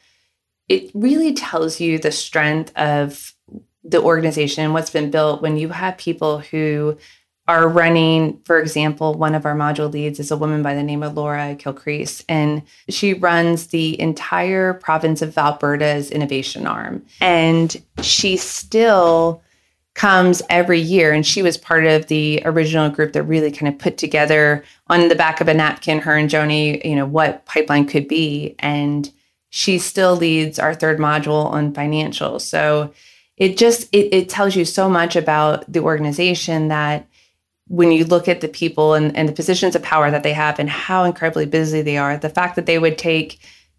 it 0.69 0.91
really 0.95 1.35
tells 1.35 1.81
you 1.81 1.99
the 1.99 2.13
strength 2.13 2.77
of 2.77 3.35
the 3.85 4.03
organization 4.03 4.73
what's 4.73 4.91
been 4.91 5.11
built 5.11 5.43
when 5.43 5.57
you 5.57 5.69
have 5.69 5.97
people 5.97 6.41
who 6.41 6.97
are 7.49 7.69
running, 7.69 8.41
for 8.43 8.59
example, 8.59 9.15
one 9.15 9.35
of 9.35 9.47
our 9.47 9.55
module 9.55 9.93
leads 9.93 10.19
is 10.19 10.33
a 10.33 10.37
woman 10.37 10.63
by 10.63 10.75
the 10.75 10.83
name 10.83 11.05
of 11.05 11.15
Laura 11.15 11.55
Kilcrease, 11.55 12.25
and 12.29 12.63
she 12.89 13.15
runs 13.15 13.69
the 13.69 14.01
entire 14.01 14.75
province 14.75 15.23
of 15.23 15.39
Alberta's 15.39 16.11
innovation 16.11 16.67
arm. 16.67 17.05
And 17.21 17.81
she 18.03 18.37
still 18.37 19.43
comes 19.95 20.43
every 20.51 20.81
year. 20.81 21.13
And 21.13 21.27
she 21.27 21.43
was 21.43 21.57
part 21.57 21.87
of 21.87 22.07
the 22.07 22.43
original 22.45 22.91
group 22.91 23.13
that 23.15 23.23
really 23.23 23.51
kind 23.51 23.73
of 23.73 23.79
put 23.79 23.97
together 23.97 24.63
on 24.89 25.09
the 25.09 25.15
back 25.15 25.41
of 25.41 25.49
a 25.49 25.55
napkin, 25.55 26.01
her 26.01 26.17
and 26.17 26.29
Joni, 26.29 26.85
you 26.85 26.95
know, 26.95 27.07
what 27.07 27.47
pipeline 27.47 27.87
could 27.87 28.07
be. 28.07 28.55
And 28.59 29.11
she 29.57 29.79
still 29.79 30.15
leads 30.15 30.59
our 30.59 30.75
third 30.75 30.99
module 30.99 31.47
on 31.47 31.73
financials. 31.73 32.43
So 32.43 32.93
it 33.39 33.57
just 33.57 33.89
it, 33.91 34.13
it 34.13 34.29
tells 34.29 34.55
you 34.55 34.67
so 34.67 34.87
much 34.87 35.17
about 35.17 35.65
the 35.73 35.81
organization 35.81 36.69
that 36.69 37.09
when 37.67 37.91
you 37.91 38.05
look 38.05 38.29
at 38.29 38.43
the 38.43 38.49
people 38.49 38.93
and, 38.93 39.17
and 39.17 39.27
the 39.27 39.33
positions 39.33 39.75
of 39.75 39.83
power 39.83 40.11
that 40.11 40.23
they 40.23 40.35
have 40.35 40.59
and 40.59 40.69
how 40.69 41.05
incredibly 41.05 41.47
busy 41.47 41.81
they 41.81 41.97
are, 41.97 42.19
the 42.19 42.29
fact 42.29 42.55
that 42.57 42.67
they 42.67 42.79
would 42.79 42.99
take 42.99 43.39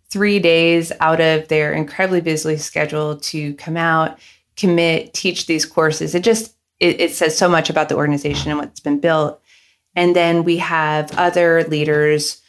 three 0.10 0.40
days 0.40 0.92
out 1.00 1.22
of 1.22 1.48
their 1.48 1.74
incredibly 1.74 2.22
busy 2.22 2.58
schedule 2.58 3.18
to 3.18 3.54
come 3.54 3.78
out, 3.78 4.18
commit, 4.56 5.14
teach 5.14 5.46
these 5.46 5.64
courses, 5.64 6.16
it 6.16 6.24
just 6.24 6.56
it, 6.80 7.00
it 7.00 7.12
says 7.12 7.38
so 7.38 7.48
much 7.48 7.70
about 7.70 7.88
the 7.88 7.96
organization 7.96 8.50
and 8.50 8.60
what's 8.60 8.80
been 8.80 9.00
built. 9.00 9.40
And 9.96 10.16
then 10.16 10.44
we 10.44 10.58
have 10.58 11.16
other 11.20 11.66
leaders 11.66 12.42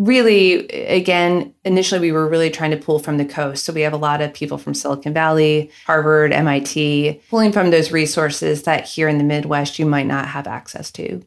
really, 0.00 0.66
again, 0.68 1.54
initially 1.62 2.00
we 2.00 2.10
were 2.10 2.26
really 2.26 2.48
trying 2.48 2.70
to 2.70 2.76
pull 2.76 2.98
from 2.98 3.18
the 3.18 3.24
coast. 3.24 3.64
So 3.64 3.72
we 3.72 3.82
have 3.82 3.92
a 3.92 3.98
lot 3.98 4.22
of 4.22 4.32
people 4.32 4.56
from 4.56 4.72
Silicon 4.72 5.12
Valley, 5.12 5.70
Harvard, 5.84 6.32
MIT, 6.32 7.20
pulling 7.28 7.52
from 7.52 7.70
those 7.70 7.92
resources 7.92 8.62
that 8.62 8.88
here 8.88 9.08
in 9.08 9.18
the 9.18 9.24
Midwest 9.24 9.78
you 9.78 9.84
might 9.84 10.06
not 10.06 10.26
have 10.26 10.46
access 10.46 10.90
to. 10.92 11.22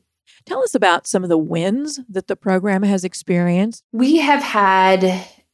Tell 0.47 0.63
us 0.63 0.73
about 0.73 1.05
some 1.05 1.23
of 1.23 1.29
the 1.29 1.37
wins 1.37 1.99
that 2.09 2.27
the 2.27 2.35
program 2.35 2.81
has 2.81 3.03
experienced. 3.03 3.83
We 3.93 4.17
have 4.17 4.41
had 4.41 5.03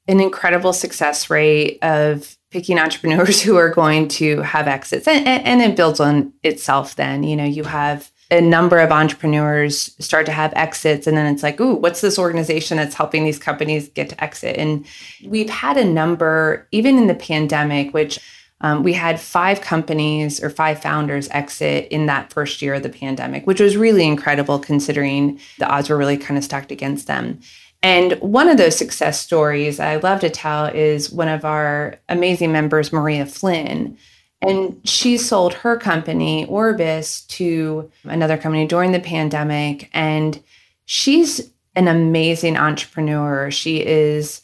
an 0.07 0.19
incredible 0.21 0.71
success 0.71 1.29
rate 1.29 1.77
of 1.81 2.37
picking 2.51 2.79
entrepreneurs 2.79 3.41
who 3.43 3.57
are 3.57 3.69
going 3.69 4.07
to 4.07 4.41
have 4.41 4.67
exits 4.67 5.07
and, 5.07 5.27
and, 5.27 5.61
it 5.61 5.75
builds 5.75 5.99
on 5.99 6.33
itself 6.41 6.95
then 6.95 7.21
you 7.21 7.35
know 7.35 7.45
you 7.45 7.63
have 7.63 8.11
a 8.31 8.41
number 8.41 8.79
of 8.79 8.91
entrepreneurs 8.91 9.95
start 9.99 10.25
to 10.27 10.31
have 10.31 10.53
exits 10.55 11.07
and 11.07 11.17
then 11.17 11.33
it's 11.33 11.43
like 11.43 11.59
ooh 11.59 11.75
what's 11.75 12.01
this 12.01 12.19
organization 12.19 12.77
that's 12.77 12.95
helping 12.95 13.23
these 13.23 13.39
companies 13.39 13.89
get 13.89 14.09
to 14.09 14.23
exit 14.23 14.55
and 14.57 14.85
we've 15.25 15.49
had 15.49 15.77
a 15.77 15.85
number 15.85 16.67
even 16.71 16.97
in 16.97 17.07
the 17.07 17.15
pandemic 17.15 17.93
which 17.93 18.19
um, 18.61 18.83
we 18.83 18.91
had 18.91 19.21
five 19.21 19.61
companies 19.61 20.43
or 20.43 20.49
five 20.49 20.81
founders 20.81 21.29
exit 21.31 21.87
in 21.91 22.07
that 22.07 22.31
first 22.31 22.61
year 22.61 22.75
of 22.75 22.83
the 22.83 22.89
pandemic 22.89 23.47
which 23.47 23.59
was 23.59 23.75
really 23.75 24.05
incredible 24.05 24.59
considering 24.59 25.39
the 25.57 25.67
odds 25.67 25.89
were 25.89 25.97
really 25.97 26.17
kind 26.17 26.37
of 26.37 26.43
stacked 26.43 26.71
against 26.71 27.07
them 27.07 27.39
and 27.81 28.13
one 28.19 28.49
of 28.49 28.57
those 28.57 28.75
success 28.75 29.21
stories 29.21 29.79
I 29.79 29.97
love 29.97 30.19
to 30.21 30.29
tell 30.29 30.65
is 30.65 31.11
one 31.11 31.29
of 31.29 31.45
our 31.45 31.97
amazing 32.09 32.51
members, 32.51 32.91
Maria 32.91 33.25
Flynn. 33.25 33.97
And 34.41 34.79
she 34.85 35.17
sold 35.17 35.53
her 35.53 35.77
company, 35.77 36.45
Orbis, 36.45 37.21
to 37.21 37.91
another 38.05 38.37
company 38.37 38.65
during 38.65 38.93
the 38.93 38.99
pandemic. 38.99 39.89
And 39.93 40.41
she's 40.85 41.51
an 41.75 41.87
amazing 41.87 42.55
entrepreneur. 42.57 43.51
She 43.51 43.85
is 43.85 44.41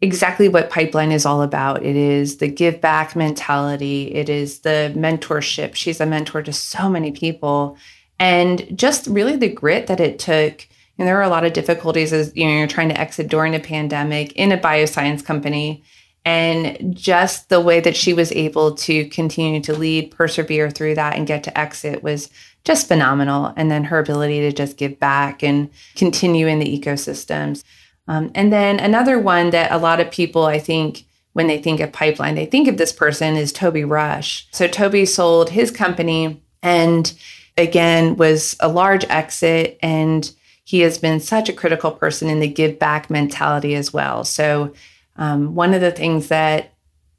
exactly 0.00 0.48
what 0.48 0.70
Pipeline 0.70 1.12
is 1.12 1.26
all 1.26 1.42
about. 1.42 1.82
It 1.82 1.96
is 1.96 2.38
the 2.38 2.48
give 2.48 2.80
back 2.80 3.14
mentality, 3.16 4.14
it 4.14 4.28
is 4.28 4.60
the 4.60 4.92
mentorship. 4.96 5.74
She's 5.74 6.00
a 6.00 6.06
mentor 6.06 6.42
to 6.42 6.52
so 6.52 6.88
many 6.88 7.12
people. 7.12 7.76
And 8.18 8.78
just 8.78 9.06
really 9.06 9.36
the 9.36 9.48
grit 9.48 9.86
that 9.88 10.00
it 10.00 10.18
took. 10.18 10.66
And 10.98 11.08
there 11.08 11.18
are 11.18 11.22
a 11.22 11.28
lot 11.28 11.44
of 11.44 11.52
difficulties 11.52 12.12
as 12.12 12.34
you 12.36 12.46
know 12.46 12.56
you're 12.56 12.66
trying 12.66 12.88
to 12.90 13.00
exit 13.00 13.28
during 13.28 13.54
a 13.54 13.60
pandemic 13.60 14.32
in 14.32 14.52
a 14.52 14.58
bioscience 14.58 15.24
company 15.24 15.82
and 16.24 16.96
just 16.96 17.48
the 17.50 17.60
way 17.60 17.80
that 17.80 17.96
she 17.96 18.14
was 18.14 18.32
able 18.32 18.74
to 18.76 19.04
continue 19.06 19.60
to 19.60 19.74
lead, 19.74 20.10
persevere 20.10 20.70
through 20.70 20.94
that, 20.94 21.16
and 21.16 21.26
get 21.26 21.44
to 21.44 21.58
exit 21.58 22.02
was 22.02 22.30
just 22.64 22.88
phenomenal. 22.88 23.52
And 23.56 23.70
then 23.70 23.84
her 23.84 23.98
ability 23.98 24.40
to 24.40 24.52
just 24.52 24.78
give 24.78 24.98
back 24.98 25.42
and 25.42 25.70
continue 25.96 26.46
in 26.46 26.60
the 26.60 26.80
ecosystems. 26.80 27.62
Um, 28.08 28.30
and 28.34 28.52
then 28.52 28.80
another 28.80 29.18
one 29.18 29.50
that 29.50 29.70
a 29.70 29.78
lot 29.78 30.00
of 30.00 30.10
people, 30.10 30.44
I 30.44 30.58
think, 30.58 31.04
when 31.34 31.46
they 31.46 31.60
think 31.60 31.80
of 31.80 31.92
pipeline, 31.92 32.36
they 32.36 32.46
think 32.46 32.68
of 32.68 32.78
this 32.78 32.92
person 32.92 33.34
is 33.34 33.52
Toby 33.52 33.84
Rush. 33.84 34.46
So 34.52 34.66
Toby 34.66 35.04
sold 35.04 35.50
his 35.50 35.70
company 35.70 36.40
and 36.62 37.12
again 37.58 38.16
was 38.16 38.56
a 38.60 38.68
large 38.68 39.04
exit 39.10 39.78
and 39.82 40.32
he 40.64 40.80
has 40.80 40.96
been 40.96 41.20
such 41.20 41.48
a 41.48 41.52
critical 41.52 41.90
person 41.90 42.30
in 42.30 42.40
the 42.40 42.48
give 42.48 42.78
back 42.78 43.10
mentality 43.10 43.74
as 43.74 43.92
well. 43.92 44.24
So 44.24 44.72
um, 45.16 45.54
one 45.54 45.74
of 45.74 45.80
the 45.80 45.92
things 45.92 46.28
that 46.28 46.72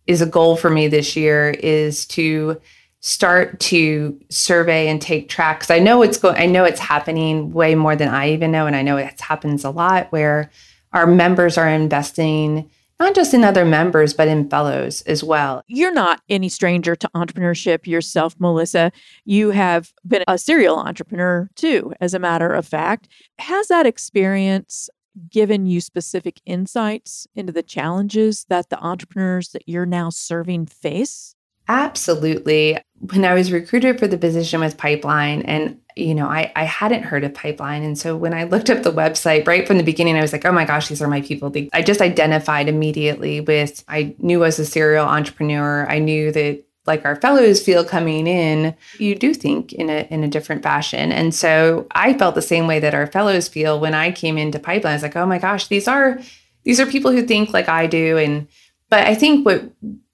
is 0.07 0.21
a 0.21 0.25
goal 0.25 0.55
for 0.55 0.69
me 0.69 0.87
this 0.87 1.15
year 1.15 1.49
is 1.51 2.05
to 2.05 2.59
start 2.99 3.59
to 3.59 4.19
survey 4.29 4.87
and 4.87 5.01
take 5.01 5.29
tracks. 5.29 5.69
I 5.69 5.79
know 5.79 6.01
it's 6.01 6.17
going. 6.17 6.37
I 6.37 6.45
know 6.45 6.63
it's 6.63 6.79
happening 6.79 7.51
way 7.53 7.75
more 7.75 7.95
than 7.95 8.09
I 8.09 8.31
even 8.31 8.51
know, 8.51 8.65
and 8.65 8.75
I 8.75 8.81
know 8.81 8.97
it 8.97 9.19
happens 9.19 9.63
a 9.63 9.69
lot 9.69 10.11
where 10.11 10.49
our 10.93 11.05
members 11.05 11.57
are 11.57 11.69
investing 11.69 12.69
not 12.99 13.13
just 13.13 13.33
in 13.33 13.43
other 13.43 13.65
members, 13.65 14.13
but 14.13 14.27
in 14.27 14.49
fellows 14.49 15.01
as 15.01 15.23
well. 15.23 15.61
You're 15.67 15.93
not 15.93 16.21
any 16.29 16.49
stranger 16.49 16.95
to 16.95 17.09
entrepreneurship 17.15 17.87
yourself, 17.87 18.35
Melissa. 18.39 18.91
You 19.25 19.51
have 19.51 19.91
been 20.07 20.23
a 20.27 20.37
serial 20.37 20.79
entrepreneur 20.79 21.49
too, 21.55 21.93
as 21.99 22.13
a 22.13 22.19
matter 22.19 22.49
of 22.53 22.65
fact. 22.65 23.07
Has 23.39 23.67
that 23.67 23.85
experience 23.85 24.89
given 25.29 25.65
you 25.65 25.81
specific 25.81 26.41
insights 26.45 27.27
into 27.35 27.53
the 27.53 27.63
challenges 27.63 28.45
that 28.49 28.69
the 28.69 28.79
entrepreneurs 28.79 29.49
that 29.49 29.67
you're 29.67 29.85
now 29.85 30.09
serving 30.09 30.65
face? 30.65 31.35
Absolutely. 31.67 32.77
When 32.99 33.25
I 33.25 33.33
was 33.33 33.51
recruited 33.51 33.99
for 33.99 34.07
the 34.07 34.17
position 34.17 34.59
with 34.59 34.77
Pipeline, 34.77 35.41
and 35.43 35.79
you 35.95 36.13
know, 36.13 36.27
I, 36.27 36.51
I 36.55 36.65
hadn't 36.65 37.03
heard 37.03 37.23
of 37.23 37.33
Pipeline. 37.33 37.81
And 37.81 37.97
so 37.97 38.17
when 38.17 38.33
I 38.33 38.43
looked 38.43 38.69
up 38.69 38.83
the 38.83 38.91
website 38.91 39.47
right 39.47 39.65
from 39.65 39.77
the 39.77 39.83
beginning, 39.83 40.17
I 40.17 40.21
was 40.21 40.33
like, 40.33 40.45
oh 40.45 40.51
my 40.51 40.65
gosh, 40.65 40.89
these 40.89 41.01
are 41.01 41.07
my 41.07 41.21
people. 41.21 41.51
I 41.73 41.81
just 41.81 42.01
identified 42.01 42.67
immediately 42.67 43.39
with, 43.39 43.83
I 43.87 44.13
knew 44.19 44.43
as 44.43 44.59
a 44.59 44.65
serial 44.65 45.05
entrepreneur, 45.05 45.87
I 45.89 45.99
knew 45.99 46.31
that 46.33 46.63
like 46.85 47.05
our 47.05 47.15
fellows 47.15 47.61
feel 47.61 47.83
coming 47.83 48.27
in, 48.27 48.75
you 48.99 49.15
do 49.15 49.33
think 49.33 49.73
in 49.73 49.89
a 49.89 50.07
in 50.11 50.23
a 50.23 50.27
different 50.27 50.63
fashion. 50.63 51.11
And 51.11 51.33
so 51.33 51.87
I 51.91 52.13
felt 52.13 52.35
the 52.35 52.41
same 52.41 52.67
way 52.67 52.79
that 52.79 52.93
our 52.93 53.07
fellows 53.07 53.47
feel 53.47 53.79
when 53.79 53.93
I 53.93 54.11
came 54.11 54.37
into 54.37 54.59
Pipeline. 54.59 54.91
I 54.91 54.95
was 54.95 55.03
like, 55.03 55.15
oh 55.15 55.25
my 55.25 55.39
gosh, 55.39 55.67
these 55.67 55.87
are 55.87 56.19
these 56.63 56.79
are 56.79 56.85
people 56.85 57.11
who 57.11 57.25
think 57.25 57.53
like 57.53 57.69
I 57.69 57.87
do. 57.87 58.17
And 58.17 58.47
but 58.89 59.05
I 59.07 59.15
think 59.15 59.45
what 59.45 59.63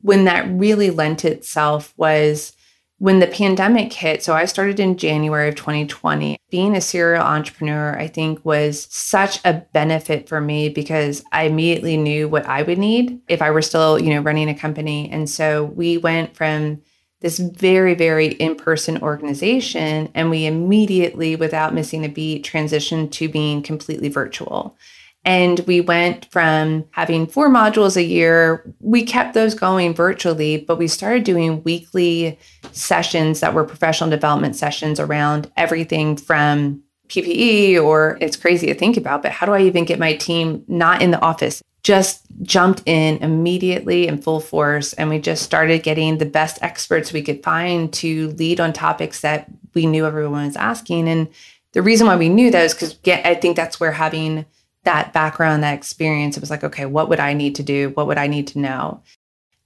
when 0.02 0.26
that 0.26 0.48
really 0.50 0.90
lent 0.90 1.26
itself 1.26 1.94
was 1.98 2.54
when 3.02 3.18
the 3.18 3.26
pandemic 3.26 3.92
hit, 3.92 4.22
so 4.22 4.34
I 4.34 4.46
started 4.46 4.80
in 4.80 4.96
January 4.96 5.50
of 5.50 5.56
2020, 5.56 6.38
being 6.52 6.76
a 6.76 6.82
serial 6.82 7.24
entrepreneur, 7.24 7.98
I 7.98 8.06
think 8.06 8.46
was 8.46 8.88
such 8.92 9.40
a 9.44 9.66
benefit 9.74 10.30
for 10.30 10.40
me 10.40 10.70
because 10.70 11.24
I 11.32 11.46
immediately 11.46 11.98
knew 11.98 12.30
what 12.30 12.46
I 12.46 12.62
would 12.62 12.78
need 12.78 13.20
if 13.28 13.42
I 13.42 13.50
were 13.50 13.64
still, 13.64 13.98
you 13.98 14.14
know, 14.14 14.22
running 14.22 14.50
a 14.50 14.54
company. 14.54 15.10
And 15.10 15.28
so 15.28 15.64
we 15.64 15.98
went 15.98 16.36
from 16.36 16.84
this 17.22 17.40
very, 17.40 17.96
very 17.96 18.28
in 18.34 18.54
person 18.54 19.02
organization, 19.02 20.12
and 20.14 20.30
we 20.30 20.46
immediately, 20.46 21.36
without 21.36 21.74
missing 21.74 22.06
a 22.06 22.10
beat, 22.10 22.46
transitioned 22.46 23.10
to 23.14 23.28
being 23.28 23.64
completely 23.64 24.10
virtual. 24.10 24.78
And 25.24 25.60
we 25.62 25.82
went 25.82 26.26
from 26.32 26.86
having 26.92 27.28
four 27.28 27.48
modules 27.48 27.96
a 27.96 28.04
year, 28.04 28.74
we 28.80 29.04
kept 29.04 29.36
those 29.36 29.54
going 29.54 29.94
virtually, 29.94 30.58
but 30.58 30.78
we 30.78 30.88
started 30.88 31.24
doing 31.24 31.62
weekly 31.64 32.40
sessions 32.72 33.40
that 33.42 33.54
were 33.54 33.64
professional 33.64 34.10
development 34.10 34.56
sessions 34.56 35.00
around 35.00 35.52
everything 35.58 36.18
from 36.18 36.82
PPE 37.12 37.82
or 37.84 38.18
it's 38.22 38.38
crazy 38.38 38.68
to 38.68 38.74
think 38.74 38.98
about, 38.98 39.22
but 39.22 39.32
how 39.32 39.46
do 39.46 39.52
I 39.52 39.62
even 39.62 39.86
get 39.86 40.00
my 40.00 40.16
team 40.16 40.64
not 40.68 41.02
in 41.02 41.12
the 41.12 41.22
office? 41.22 41.62
Just 41.84 42.26
jumped 42.42 42.84
in 42.86 43.18
immediately 43.18 44.08
in 44.08 44.22
full 44.22 44.40
force. 44.40 44.94
And 44.94 45.10
we 45.10 45.20
just 45.20 45.44
started 45.44 45.84
getting 45.84 46.18
the 46.18 46.26
best 46.26 46.58
experts 46.62 47.12
we 47.12 47.22
could 47.22 47.44
find 47.44 47.92
to 47.94 48.30
lead 48.32 48.60
on 48.60 48.72
topics 48.72 49.22
that 49.22 49.48
we 49.74 49.86
knew 49.86 50.06
everyone 50.06 50.46
was 50.46 50.56
asking. 50.56 51.08
And 51.10 51.28
the 51.74 51.82
reason 51.82 52.08
why 52.08 52.16
we 52.16 52.30
knew 52.30 52.50
that 52.52 52.66
is 52.66 52.74
because 52.74 52.98
I 53.06 53.36
think 53.36 53.56
that's 53.56 53.80
where 53.80 53.92
having 53.92 54.46
that 54.84 55.14
background, 55.14 55.64
that 55.64 55.74
experience, 55.78 56.36
it 56.36 56.42
was 56.42 56.50
like, 56.50 56.64
okay, 56.64 56.86
what 56.86 57.10
would 57.10 57.20
I 57.20 57.34
need 57.34 57.56
to 57.56 57.64
do? 57.64 57.90
What 57.90 58.08
would 58.08 58.18
I 58.18 58.28
need 58.28 58.48
to 58.48 58.60
know? 58.60 59.02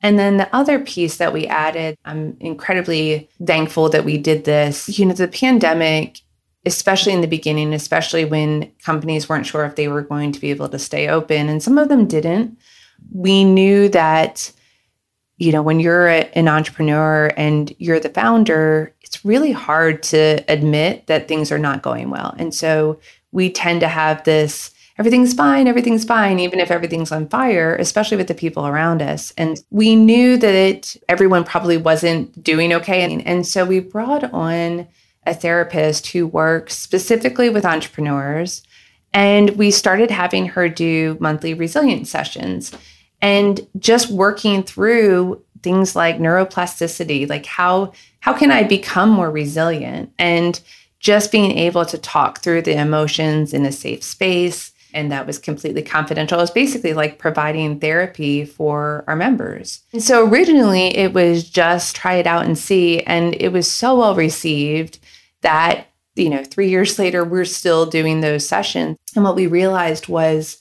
And 0.01 0.19
then 0.19 0.37
the 0.37 0.53
other 0.55 0.79
piece 0.79 1.17
that 1.17 1.33
we 1.33 1.47
added, 1.47 1.97
I'm 2.05 2.37
incredibly 2.39 3.29
thankful 3.43 3.89
that 3.89 4.05
we 4.05 4.17
did 4.17 4.43
this. 4.43 4.99
You 4.99 5.05
know, 5.05 5.13
the 5.13 5.27
pandemic, 5.27 6.19
especially 6.65 7.13
in 7.13 7.21
the 7.21 7.27
beginning, 7.27 7.73
especially 7.73 8.25
when 8.25 8.71
companies 8.83 9.29
weren't 9.29 9.45
sure 9.45 9.65
if 9.65 9.75
they 9.75 9.87
were 9.87 10.01
going 10.01 10.31
to 10.33 10.41
be 10.41 10.51
able 10.51 10.69
to 10.69 10.79
stay 10.79 11.07
open, 11.07 11.47
and 11.49 11.63
some 11.63 11.77
of 11.77 11.89
them 11.89 12.07
didn't, 12.07 12.57
we 13.13 13.43
knew 13.43 13.87
that, 13.89 14.51
you 15.37 15.51
know, 15.51 15.61
when 15.61 15.79
you're 15.79 16.07
a, 16.07 16.29
an 16.37 16.47
entrepreneur 16.47 17.31
and 17.37 17.73
you're 17.77 17.99
the 17.99 18.09
founder, 18.09 18.93
it's 19.01 19.23
really 19.25 19.51
hard 19.51 20.03
to 20.03 20.43
admit 20.47 21.07
that 21.07 21.27
things 21.27 21.51
are 21.51 21.59
not 21.59 21.81
going 21.81 22.09
well. 22.09 22.35
And 22.37 22.53
so 22.53 22.99
we 23.31 23.49
tend 23.49 23.79
to 23.81 23.87
have 23.87 24.23
this 24.23 24.71
everything's 24.97 25.33
fine, 25.33 25.67
everything's 25.67 26.05
fine, 26.05 26.39
even 26.39 26.59
if 26.59 26.71
everything's 26.71 27.11
on 27.11 27.27
fire, 27.27 27.75
especially 27.75 28.17
with 28.17 28.27
the 28.27 28.33
people 28.33 28.65
around 28.65 29.01
us. 29.01 29.33
And 29.37 29.61
we 29.69 29.95
knew 29.95 30.37
that 30.37 30.95
everyone 31.09 31.43
probably 31.43 31.77
wasn't 31.77 32.41
doing 32.41 32.73
okay. 32.73 33.03
And 33.03 33.45
so 33.45 33.65
we 33.65 33.79
brought 33.79 34.23
on 34.33 34.87
a 35.25 35.33
therapist 35.33 36.07
who 36.07 36.27
works 36.27 36.77
specifically 36.77 37.49
with 37.49 37.65
entrepreneurs. 37.65 38.63
And 39.13 39.51
we 39.51 39.71
started 39.71 40.11
having 40.11 40.45
her 40.47 40.69
do 40.69 41.17
monthly 41.19 41.53
resilience 41.53 42.09
sessions 42.09 42.71
and 43.21 43.65
just 43.79 44.11
working 44.11 44.61
through 44.63 45.41
things 45.63 45.95
like 45.95 46.19
neuroplasticity, 46.19 47.27
like 47.27 47.45
how 47.45 47.91
how 48.19 48.33
can 48.33 48.51
I 48.51 48.63
become 48.63 49.09
more 49.09 49.31
resilient? 49.31 50.11
And 50.19 50.59
just 50.99 51.31
being 51.31 51.57
able 51.57 51.85
to 51.85 51.97
talk 51.97 52.41
through 52.41 52.63
the 52.63 52.79
emotions 52.79 53.53
in 53.53 53.65
a 53.65 53.71
safe 53.71 54.03
space 54.03 54.71
and 54.95 55.11
that 55.11 55.27
was 55.27 55.37
completely 55.37 55.83
confidential. 55.83 56.39
It 56.39 56.43
was 56.43 56.51
basically 56.51 56.93
like 56.93 57.19
providing 57.19 57.79
therapy 57.79 58.45
for 58.45 59.03
our 59.07 59.15
members. 59.15 59.81
And 59.93 60.01
so 60.01 60.27
originally 60.27 60.95
it 60.95 61.13
was 61.13 61.47
just 61.47 61.95
try 61.95 62.15
it 62.15 62.25
out 62.25 62.45
and 62.45 62.57
see. 62.57 63.01
And 63.01 63.35
it 63.39 63.49
was 63.49 63.69
so 63.69 63.97
well 63.97 64.15
received 64.15 64.97
that, 65.41 65.87
you 66.15 66.29
know, 66.29 66.43
three 66.43 66.69
years 66.69 66.97
later, 66.99 67.23
we're 67.23 67.45
still 67.45 67.85
doing 67.85 68.21
those 68.21 68.47
sessions. 68.47 68.97
And 69.15 69.23
what 69.23 69.35
we 69.35 69.45
realized 69.45 70.07
was 70.07 70.57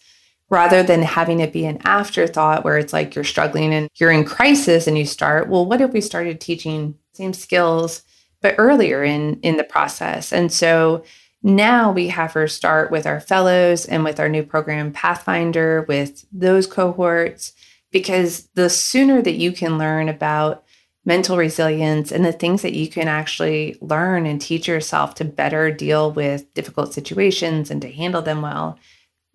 rather 0.50 0.82
than 0.82 1.02
having 1.02 1.40
it 1.40 1.52
be 1.52 1.64
an 1.64 1.80
afterthought 1.84 2.64
where 2.64 2.76
it's 2.76 2.92
like 2.92 3.14
you're 3.14 3.24
struggling 3.24 3.72
and 3.72 3.88
you're 3.94 4.10
in 4.10 4.24
crisis 4.24 4.86
and 4.86 4.98
you 4.98 5.06
start, 5.06 5.48
well, 5.48 5.64
what 5.64 5.80
if 5.80 5.92
we 5.92 6.00
started 6.00 6.40
teaching 6.40 6.96
same 7.12 7.32
skills, 7.32 8.02
but 8.42 8.54
earlier 8.58 9.02
in 9.02 9.40
in 9.40 9.56
the 9.56 9.64
process? 9.64 10.32
And 10.32 10.52
so 10.52 11.04
Now 11.44 11.92
we 11.92 12.08
have 12.08 12.32
her 12.32 12.48
start 12.48 12.90
with 12.90 13.06
our 13.06 13.20
fellows 13.20 13.84
and 13.84 14.02
with 14.02 14.18
our 14.18 14.30
new 14.30 14.42
program, 14.42 14.92
Pathfinder, 14.92 15.84
with 15.86 16.24
those 16.32 16.66
cohorts, 16.66 17.52
because 17.92 18.48
the 18.54 18.70
sooner 18.70 19.20
that 19.20 19.34
you 19.34 19.52
can 19.52 19.76
learn 19.76 20.08
about 20.08 20.64
mental 21.04 21.36
resilience 21.36 22.10
and 22.10 22.24
the 22.24 22.32
things 22.32 22.62
that 22.62 22.72
you 22.72 22.88
can 22.88 23.08
actually 23.08 23.76
learn 23.82 24.24
and 24.24 24.40
teach 24.40 24.66
yourself 24.66 25.14
to 25.16 25.24
better 25.26 25.70
deal 25.70 26.10
with 26.10 26.52
difficult 26.54 26.94
situations 26.94 27.70
and 27.70 27.82
to 27.82 27.92
handle 27.92 28.22
them 28.22 28.40
well, 28.40 28.78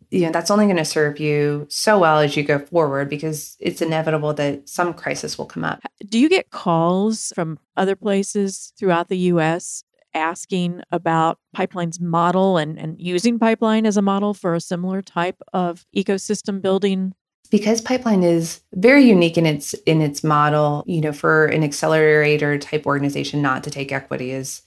you 0.09 0.21
know, 0.21 0.31
that's 0.31 0.49
only 0.49 0.65
going 0.65 0.77
to 0.77 0.85
serve 0.85 1.19
you 1.19 1.67
so 1.69 1.99
well 1.99 2.17
as 2.17 2.35
you 2.35 2.41
go 2.41 2.57
forward 2.57 3.07
because 3.07 3.55
it's 3.59 3.83
inevitable 3.83 4.33
that 4.33 4.67
some 4.67 4.95
crisis 4.95 5.37
will 5.37 5.45
come 5.45 5.63
up. 5.63 5.79
Do 6.07 6.17
you 6.17 6.27
get 6.27 6.49
calls 6.49 7.31
from 7.35 7.59
other 7.77 7.95
places 7.95 8.73
throughout 8.79 9.09
the 9.09 9.17
US 9.17 9.83
asking 10.13 10.81
about 10.91 11.39
Pipeline's 11.53 11.99
model 11.99 12.57
and, 12.57 12.77
and 12.77 12.99
using 12.99 13.39
Pipeline 13.39 13.85
as 13.85 13.97
a 13.97 14.01
model 14.01 14.33
for 14.33 14.55
a 14.55 14.61
similar 14.61 15.01
type 15.01 15.41
of 15.53 15.85
ecosystem 15.95 16.61
building? 16.61 17.13
Because 17.51 17.81
pipeline 17.81 18.21
is 18.21 18.61
very 18.75 19.03
unique 19.03 19.35
in 19.35 19.47
its 19.47 19.73
in 19.85 20.01
its 20.01 20.23
model 20.23 20.83
you 20.85 21.01
know 21.01 21.11
for 21.11 21.47
an 21.47 21.63
accelerator 21.63 22.59
type 22.59 22.85
organization 22.85 23.41
not 23.41 23.63
to 23.63 23.71
take 23.71 23.91
equity 23.91 24.29
is 24.29 24.61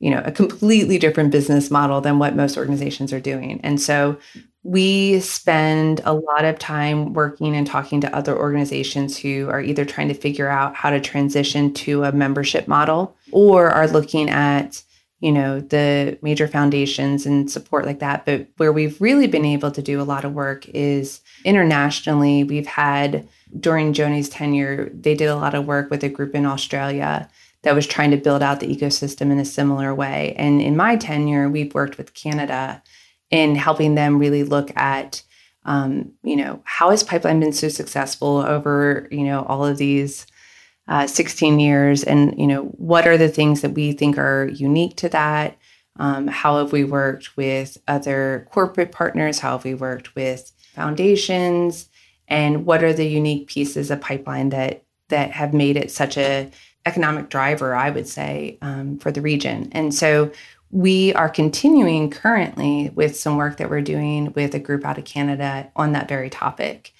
you 0.00 0.10
know 0.10 0.22
a 0.22 0.30
completely 0.30 0.98
different 0.98 1.30
business 1.30 1.70
model 1.70 2.02
than 2.02 2.18
what 2.18 2.36
most 2.36 2.58
organizations 2.58 3.10
are 3.12 3.20
doing. 3.20 3.58
And 3.62 3.80
so 3.80 4.18
we 4.66 5.20
spend 5.20 6.00
a 6.04 6.12
lot 6.12 6.44
of 6.44 6.58
time 6.58 7.12
working 7.12 7.54
and 7.54 7.66
talking 7.68 8.00
to 8.00 8.14
other 8.14 8.36
organizations 8.36 9.16
who 9.16 9.48
are 9.48 9.60
either 9.60 9.84
trying 9.84 10.08
to 10.08 10.14
figure 10.14 10.48
out 10.48 10.74
how 10.74 10.90
to 10.90 11.00
transition 11.00 11.72
to 11.72 12.02
a 12.02 12.10
membership 12.10 12.66
model 12.66 13.16
or 13.30 13.70
are 13.70 13.86
looking 13.86 14.28
at 14.28 14.82
you 15.20 15.32
know, 15.32 15.60
the 15.60 16.18
major 16.20 16.46
foundations 16.46 17.24
and 17.24 17.50
support 17.50 17.86
like 17.86 18.00
that. 18.00 18.26
But 18.26 18.48
where 18.58 18.72
we've 18.72 19.00
really 19.00 19.26
been 19.26 19.44
able 19.44 19.70
to 19.70 19.82
do 19.82 20.00
a 20.00 20.04
lot 20.04 20.24
of 20.24 20.34
work 20.34 20.68
is 20.68 21.20
internationally. 21.44 22.44
We've 22.44 22.66
had 22.66 23.26
during 23.58 23.92
Joni's 23.92 24.28
tenure, 24.28 24.90
they 24.92 25.14
did 25.14 25.26
a 25.28 25.36
lot 25.36 25.54
of 25.54 25.66
work 25.66 25.90
with 25.90 26.04
a 26.04 26.08
group 26.08 26.34
in 26.34 26.44
Australia 26.44 27.28
that 27.62 27.74
was 27.74 27.86
trying 27.86 28.10
to 28.10 28.16
build 28.16 28.42
out 28.42 28.60
the 28.60 28.74
ecosystem 28.74 29.30
in 29.32 29.38
a 29.38 29.44
similar 29.44 29.94
way. 29.94 30.34
And 30.36 30.60
in 30.60 30.76
my 30.76 30.96
tenure, 30.96 31.48
we've 31.48 31.74
worked 31.74 31.96
with 31.96 32.14
Canada 32.14 32.82
in 33.30 33.56
helping 33.56 33.94
them 33.94 34.18
really 34.18 34.44
look 34.44 34.70
at 34.76 35.22
um, 35.66 36.12
you 36.22 36.36
know, 36.36 36.62
how 36.64 36.90
has 36.90 37.02
pipeline 37.02 37.40
been 37.40 37.52
so 37.52 37.68
successful 37.68 38.38
over, 38.38 39.08
you 39.10 39.24
know, 39.24 39.44
all 39.48 39.66
of 39.66 39.78
these 39.78 40.26
uh, 40.88 41.06
16 41.06 41.58
years 41.58 42.04
and 42.04 42.38
you 42.38 42.46
know 42.46 42.64
what 42.78 43.06
are 43.06 43.18
the 43.18 43.28
things 43.28 43.60
that 43.62 43.72
we 43.72 43.92
think 43.92 44.18
are 44.18 44.46
unique 44.46 44.96
to 44.96 45.08
that? 45.08 45.56
Um, 45.98 46.26
how 46.26 46.58
have 46.58 46.72
we 46.72 46.84
worked 46.84 47.36
with 47.36 47.78
other 47.88 48.46
corporate 48.52 48.92
partners? 48.92 49.38
How 49.38 49.52
have 49.52 49.64
we 49.64 49.74
worked 49.74 50.14
with 50.14 50.52
foundations? 50.74 51.88
And 52.28 52.66
what 52.66 52.84
are 52.84 52.92
the 52.92 53.06
unique 53.06 53.48
pieces 53.48 53.90
of 53.90 54.00
pipeline 54.00 54.50
that 54.50 54.82
that 55.08 55.30
have 55.30 55.54
made 55.54 55.76
it 55.76 55.90
such 55.90 56.18
a 56.18 56.50
economic 56.84 57.28
driver 57.30 57.74
i 57.74 57.90
would 57.90 58.06
say 58.06 58.58
um, 58.62 58.98
for 58.98 59.10
the 59.10 59.22
region? 59.22 59.68
And 59.72 59.94
so 59.94 60.30
we 60.72 61.14
are 61.14 61.28
continuing 61.28 62.10
currently 62.10 62.90
with 62.94 63.16
some 63.16 63.36
work 63.36 63.56
that 63.56 63.70
we're 63.70 63.80
doing 63.80 64.32
with 64.34 64.54
a 64.54 64.58
group 64.58 64.84
out 64.84 64.98
of 64.98 65.04
canada 65.04 65.70
on 65.76 65.92
that 65.92 66.08
very 66.08 66.28
topic 66.28 66.92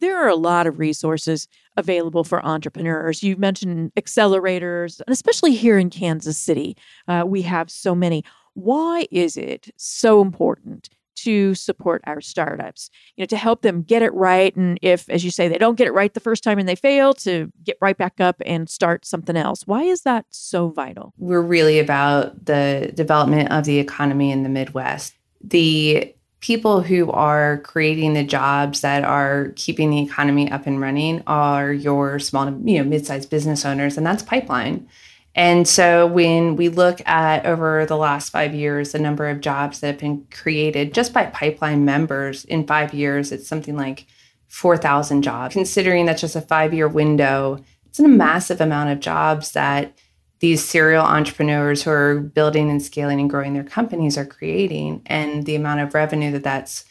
there 0.00 0.22
are 0.22 0.28
a 0.28 0.36
lot 0.36 0.66
of 0.66 0.78
resources 0.78 1.48
available 1.76 2.24
for 2.24 2.44
entrepreneurs. 2.44 3.22
You 3.22 3.36
mentioned 3.36 3.92
accelerators, 3.96 5.00
and 5.06 5.12
especially 5.12 5.54
here 5.54 5.78
in 5.78 5.90
Kansas 5.90 6.38
City, 6.38 6.76
uh, 7.06 7.24
we 7.26 7.42
have 7.42 7.70
so 7.70 7.94
many. 7.94 8.24
Why 8.54 9.06
is 9.10 9.36
it 9.36 9.70
so 9.76 10.20
important 10.20 10.88
to 11.16 11.54
support 11.54 12.02
our 12.06 12.20
startups? 12.20 12.90
You 13.16 13.22
know, 13.22 13.26
to 13.26 13.36
help 13.36 13.62
them 13.62 13.82
get 13.82 14.02
it 14.02 14.12
right, 14.14 14.54
and 14.56 14.78
if, 14.82 15.08
as 15.08 15.24
you 15.24 15.30
say, 15.30 15.48
they 15.48 15.58
don't 15.58 15.76
get 15.76 15.86
it 15.86 15.92
right 15.92 16.12
the 16.12 16.20
first 16.20 16.44
time 16.44 16.58
and 16.58 16.68
they 16.68 16.76
fail, 16.76 17.12
to 17.14 17.52
get 17.64 17.76
right 17.80 17.96
back 17.96 18.20
up 18.20 18.36
and 18.46 18.68
start 18.68 19.04
something 19.04 19.36
else. 19.36 19.66
Why 19.66 19.82
is 19.82 20.02
that 20.02 20.26
so 20.30 20.68
vital? 20.68 21.14
We're 21.18 21.40
really 21.40 21.78
about 21.78 22.46
the 22.46 22.92
development 22.94 23.50
of 23.52 23.64
the 23.64 23.78
economy 23.78 24.30
in 24.30 24.42
the 24.42 24.48
Midwest. 24.48 25.14
The 25.42 26.14
people 26.40 26.80
who 26.80 27.10
are 27.10 27.58
creating 27.58 28.14
the 28.14 28.22
jobs 28.22 28.80
that 28.82 29.04
are 29.04 29.52
keeping 29.56 29.90
the 29.90 30.02
economy 30.02 30.50
up 30.50 30.66
and 30.66 30.80
running 30.80 31.22
are 31.26 31.72
your 31.72 32.18
small 32.18 32.46
you 32.64 32.78
know 32.78 32.84
mid-sized 32.84 33.28
business 33.28 33.64
owners 33.64 33.96
and 33.96 34.06
that's 34.06 34.22
pipeline. 34.22 34.88
And 35.34 35.68
so 35.68 36.06
when 36.06 36.56
we 36.56 36.68
look 36.68 37.06
at 37.06 37.46
over 37.46 37.86
the 37.86 37.96
last 37.96 38.30
five 38.30 38.54
years 38.54 38.92
the 38.92 38.98
number 38.98 39.28
of 39.28 39.40
jobs 39.40 39.80
that 39.80 39.86
have 39.88 39.98
been 39.98 40.26
created 40.30 40.94
just 40.94 41.12
by 41.12 41.26
pipeline 41.26 41.84
members 41.84 42.44
in 42.44 42.66
five 42.66 42.94
years 42.94 43.32
it's 43.32 43.48
something 43.48 43.76
like 43.76 44.06
4000 44.46 45.22
jobs. 45.22 45.54
Considering 45.54 46.06
that's 46.06 46.20
just 46.20 46.36
a 46.36 46.40
five 46.40 46.72
year 46.72 46.88
window 46.88 47.62
it's 47.86 47.98
a 47.98 48.06
massive 48.06 48.60
amount 48.60 48.90
of 48.90 49.00
jobs 49.00 49.52
that 49.52 49.92
these 50.40 50.64
serial 50.64 51.04
entrepreneurs 51.04 51.82
who 51.82 51.90
are 51.90 52.20
building 52.20 52.70
and 52.70 52.82
scaling 52.82 53.20
and 53.20 53.30
growing 53.30 53.54
their 53.54 53.64
companies 53.64 54.16
are 54.16 54.26
creating 54.26 55.02
and 55.06 55.46
the 55.46 55.56
amount 55.56 55.80
of 55.80 55.94
revenue 55.94 56.30
that 56.30 56.44
that's 56.44 56.84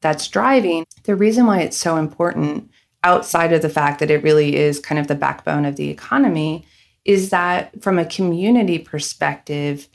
that's 0.00 0.28
driving 0.28 0.84
the 1.04 1.16
reason 1.16 1.46
why 1.46 1.60
it's 1.60 1.76
so 1.76 1.96
important 1.96 2.70
outside 3.04 3.52
of 3.52 3.62
the 3.62 3.68
fact 3.68 3.98
that 4.00 4.10
it 4.10 4.22
really 4.22 4.56
is 4.56 4.78
kind 4.78 4.98
of 4.98 5.08
the 5.08 5.14
backbone 5.14 5.64
of 5.64 5.76
the 5.76 5.90
economy 5.90 6.64
is 7.04 7.30
that 7.30 7.82
from 7.82 7.98
a 7.98 8.04
community 8.04 8.78
perspective 8.78 9.88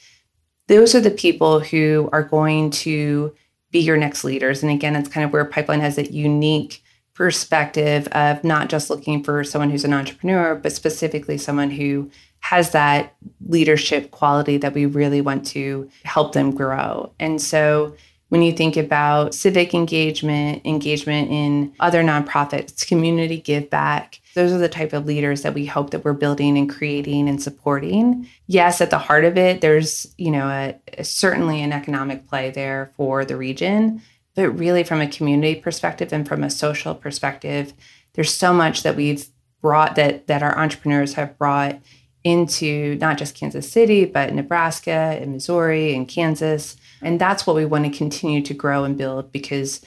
those 0.67 0.93
are 0.93 0.99
the 1.01 1.11
people 1.11 1.61
who 1.61 2.09
are 2.11 2.23
going 2.23 2.69
to 2.69 3.33
be 3.71 3.79
your 3.79 3.97
next 3.97 4.23
leaders. 4.23 4.61
And 4.61 4.71
again 4.71 4.95
it's 4.95 5.09
kind 5.09 5.25
of 5.25 5.31
where 5.31 5.45
pipeline 5.45 5.79
has 5.79 5.95
that 5.95 6.11
unique 6.11 6.83
perspective 7.13 8.07
of 8.09 8.43
not 8.43 8.69
just 8.69 8.89
looking 8.89 9.23
for 9.23 9.43
someone 9.43 9.71
who's 9.71 9.85
an 9.85 9.93
entrepreneur 9.93 10.55
but 10.55 10.71
specifically 10.71 11.37
someone 11.37 11.71
who 11.71 12.11
has 12.39 12.71
that 12.71 13.15
leadership 13.45 14.11
quality 14.11 14.57
that 14.57 14.73
we 14.73 14.85
really 14.85 15.21
want 15.21 15.45
to 15.47 15.89
help 16.03 16.33
them 16.33 16.55
grow. 16.55 17.11
And 17.19 17.41
so 17.41 17.95
when 18.29 18.41
you 18.41 18.51
think 18.51 18.75
about 18.75 19.33
civic 19.33 19.73
engagement, 19.73 20.65
engagement 20.65 21.31
in 21.31 21.73
other 21.79 22.03
nonprofits, 22.03 22.85
community 22.85 23.39
give 23.39 23.69
back, 23.69 24.19
those 24.35 24.51
are 24.51 24.57
the 24.57 24.69
type 24.69 24.93
of 24.93 25.05
leaders 25.05 25.41
that 25.43 25.53
we 25.53 25.65
hope 25.65 25.91
that 25.91 26.03
we're 26.03 26.13
building 26.13 26.57
and 26.57 26.69
creating 26.69 27.29
and 27.29 27.41
supporting. 27.41 28.27
Yes, 28.45 28.81
at 28.81 28.89
the 28.89 28.97
heart 28.97 29.23
of 29.23 29.37
it, 29.37 29.61
there's, 29.61 30.13
you 30.17 30.29
know, 30.29 30.47
a, 30.47 30.75
a, 30.97 31.03
certainly 31.03 31.61
an 31.61 31.71
economic 31.71 32.27
play 32.27 32.51
there 32.51 32.91
for 32.97 33.23
the 33.23 33.37
region, 33.37 34.01
but 34.35 34.49
really 34.49 34.83
from 34.83 34.99
a 34.99 35.07
community 35.07 35.59
perspective 35.59 36.11
and 36.11 36.27
from 36.27 36.43
a 36.43 36.49
social 36.49 36.93
perspective, 36.93 37.73
there's 38.13 38.33
so 38.33 38.53
much 38.53 38.83
that 38.83 38.95
we've 38.95 39.27
brought 39.61 39.95
that 39.95 40.27
that 40.27 40.43
our 40.43 40.57
entrepreneurs 40.57 41.15
have 41.15 41.37
brought 41.37 41.79
into 42.27 42.95
not 42.99 43.17
just 43.17 43.35
Kansas 43.35 43.71
City, 43.71 44.05
but 44.05 44.33
Nebraska 44.33 45.17
and 45.21 45.31
Missouri 45.31 45.95
and 45.95 46.07
Kansas. 46.07 46.75
And 47.01 47.19
that's 47.19 47.47
what 47.47 47.55
we 47.55 47.65
want 47.65 47.85
to 47.85 47.97
continue 47.97 48.41
to 48.41 48.53
grow 48.53 48.83
and 48.83 48.97
build 48.97 49.31
because 49.31 49.81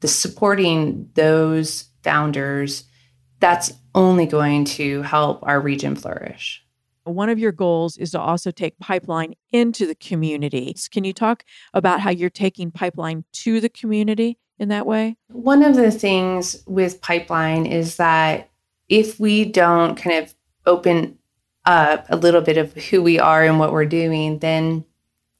the 0.00 0.08
supporting 0.08 1.10
those 1.14 1.84
founders, 2.02 2.84
that's 3.40 3.72
only 3.94 4.26
going 4.26 4.64
to 4.64 5.02
help 5.02 5.40
our 5.42 5.60
region 5.60 5.94
flourish. 5.94 6.64
One 7.04 7.28
of 7.28 7.38
your 7.38 7.52
goals 7.52 7.96
is 7.96 8.12
to 8.12 8.20
also 8.20 8.50
take 8.50 8.78
pipeline 8.78 9.34
into 9.50 9.86
the 9.86 9.96
communities. 9.96 10.88
Can 10.88 11.04
you 11.04 11.12
talk 11.12 11.44
about 11.74 12.00
how 12.00 12.10
you're 12.10 12.30
taking 12.30 12.70
pipeline 12.70 13.24
to 13.32 13.60
the 13.60 13.68
community 13.68 14.38
in 14.58 14.68
that 14.68 14.86
way? 14.86 15.16
One 15.28 15.62
of 15.62 15.74
the 15.74 15.90
things 15.90 16.62
with 16.66 17.00
pipeline 17.00 17.66
is 17.66 17.96
that 17.96 18.50
if 18.88 19.18
we 19.18 19.44
don't 19.44 19.96
kind 19.96 20.22
of 20.24 20.34
open 20.64 21.18
up 21.64 22.06
a 22.08 22.16
little 22.16 22.40
bit 22.40 22.58
of 22.58 22.72
who 22.74 23.02
we 23.02 23.18
are 23.18 23.44
and 23.44 23.58
what 23.58 23.72
we're 23.72 23.86
doing, 23.86 24.38
then 24.38 24.84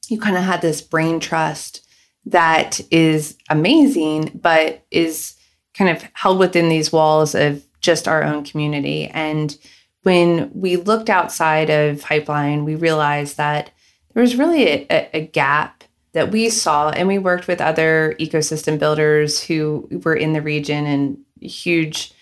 you 0.08 0.20
kind 0.20 0.36
of 0.36 0.42
have 0.42 0.60
this 0.60 0.80
brain 0.80 1.20
trust 1.20 1.86
that 2.26 2.80
is 2.90 3.36
amazing, 3.50 4.30
but 4.40 4.84
is 4.90 5.34
kind 5.74 5.90
of 5.90 6.04
held 6.12 6.38
within 6.38 6.68
these 6.68 6.92
walls 6.92 7.34
of 7.34 7.64
just 7.80 8.06
our 8.06 8.22
own 8.22 8.44
community. 8.44 9.08
And 9.08 9.56
when 10.02 10.50
we 10.54 10.76
looked 10.76 11.10
outside 11.10 11.70
of 11.70 12.02
Pipeline, 12.02 12.64
we 12.64 12.74
realized 12.74 13.36
that 13.36 13.70
there 14.14 14.20
was 14.20 14.36
really 14.36 14.86
a, 14.90 15.08
a, 15.14 15.26
gap 15.26 15.84
that 16.12 16.30
we 16.30 16.50
saw, 16.50 16.90
and 16.90 17.08
we 17.08 17.18
worked 17.18 17.48
with 17.48 17.60
other 17.60 18.14
ecosystem 18.20 18.78
builders 18.78 19.42
who 19.42 19.88
were 20.04 20.14
in 20.14 20.32
the 20.32 20.42
region. 20.42 20.86
And 20.86 21.18
huge 21.40 22.12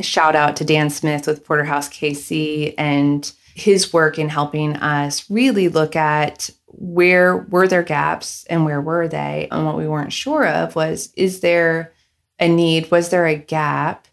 shout 0.00 0.36
out 0.36 0.56
to 0.56 0.64
Dan 0.64 0.90
Smith 0.90 1.26
with 1.26 1.44
Porterhouse 1.44 1.88
KC 1.88 2.74
and 2.78 3.32
his 3.54 3.92
work 3.92 4.18
in 4.18 4.28
helping 4.28 4.76
us 4.76 5.28
really 5.30 5.68
look 5.68 5.96
at 5.96 6.50
where 6.66 7.36
were 7.36 7.68
there 7.68 7.82
gaps 7.82 8.44
and 8.48 8.64
where 8.64 8.80
were 8.80 9.08
they 9.08 9.48
and 9.50 9.66
what 9.66 9.76
we 9.76 9.88
weren't 9.88 10.12
sure 10.12 10.46
of 10.46 10.74
was 10.76 11.12
is 11.16 11.40
there 11.40 11.92
a 12.38 12.48
need 12.48 12.90
was 12.90 13.10
there 13.10 13.26
a 13.26 13.34
gap 13.34 14.06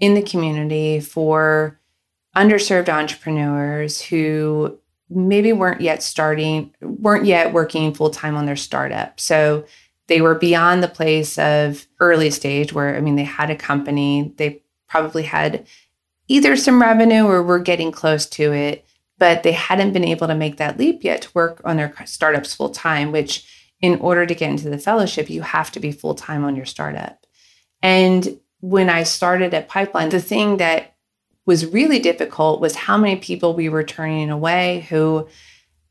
in 0.00 0.14
the 0.14 0.22
community 0.22 1.00
for 1.00 1.78
underserved 2.36 2.88
entrepreneurs 2.88 4.00
who 4.00 4.78
maybe 5.10 5.52
weren't 5.52 5.80
yet 5.80 6.02
starting, 6.02 6.72
weren't 6.80 7.26
yet 7.26 7.52
working 7.52 7.92
full 7.92 8.10
time 8.10 8.36
on 8.36 8.46
their 8.46 8.56
startup. 8.56 9.18
So 9.18 9.66
they 10.06 10.20
were 10.20 10.36
beyond 10.36 10.82
the 10.82 10.88
place 10.88 11.38
of 11.38 11.86
early 11.98 12.30
stage 12.30 12.72
where, 12.72 12.96
I 12.96 13.00
mean, 13.00 13.16
they 13.16 13.24
had 13.24 13.50
a 13.50 13.56
company, 13.56 14.32
they 14.36 14.62
probably 14.88 15.24
had 15.24 15.66
either 16.30 16.56
some 16.56 16.80
revenue 16.80 17.24
or 17.24 17.42
were 17.42 17.58
getting 17.58 17.90
close 17.90 18.24
to 18.24 18.52
it, 18.52 18.86
but 19.18 19.42
they 19.42 19.52
hadn't 19.52 19.92
been 19.92 20.04
able 20.04 20.28
to 20.28 20.34
make 20.34 20.56
that 20.58 20.78
leap 20.78 21.02
yet 21.02 21.22
to 21.22 21.30
work 21.34 21.60
on 21.64 21.76
their 21.76 21.92
startups 22.06 22.54
full 22.54 22.70
time, 22.70 23.10
which 23.10 23.46
in 23.80 23.98
order 24.00 24.24
to 24.24 24.34
get 24.34 24.50
into 24.50 24.70
the 24.70 24.78
fellowship, 24.78 25.28
you 25.28 25.42
have 25.42 25.72
to 25.72 25.80
be 25.80 25.90
full 25.90 26.14
time 26.14 26.44
on 26.44 26.54
your 26.54 26.64
startup. 26.64 27.26
And 27.82 28.38
when 28.60 28.88
I 28.88 29.02
started 29.02 29.52
at 29.54 29.68
Pipeline, 29.68 30.10
the 30.10 30.20
thing 30.20 30.58
that 30.58 30.94
was 31.46 31.66
really 31.66 31.98
difficult 31.98 32.60
was 32.60 32.76
how 32.76 32.96
many 32.96 33.16
people 33.16 33.54
we 33.54 33.68
were 33.68 33.82
turning 33.82 34.30
away 34.30 34.86
who 34.88 35.26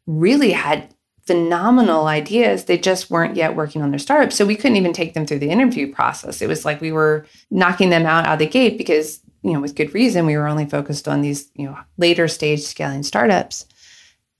really 0.07 0.51
had 0.53 0.93
phenomenal 1.27 2.07
ideas. 2.07 2.65
They 2.65 2.77
just 2.77 3.11
weren't 3.11 3.35
yet 3.35 3.55
working 3.55 3.81
on 3.81 3.89
their 3.89 3.99
startup. 3.99 4.31
So 4.31 4.45
we 4.45 4.55
couldn't 4.55 4.77
even 4.77 4.93
take 4.93 5.13
them 5.13 5.25
through 5.25 5.39
the 5.39 5.49
interview 5.49 5.93
process. 5.93 6.41
It 6.41 6.47
was 6.47 6.63
like 6.63 6.79
we 6.79 6.91
were 6.93 7.25
knocking 7.51 7.89
them 7.89 8.05
out 8.05 8.25
out 8.25 8.33
of 8.33 8.39
the 8.39 8.47
gate 8.47 8.77
because, 8.77 9.19
you 9.41 9.53
know, 9.53 9.61
with 9.61 9.75
good 9.75 9.93
reason, 9.93 10.25
we 10.25 10.37
were 10.37 10.47
only 10.47 10.65
focused 10.65 11.07
on 11.07 11.21
these, 11.21 11.49
you 11.53 11.65
know, 11.65 11.77
later 11.97 12.27
stage 12.27 12.61
scaling 12.61 13.03
startups. 13.03 13.65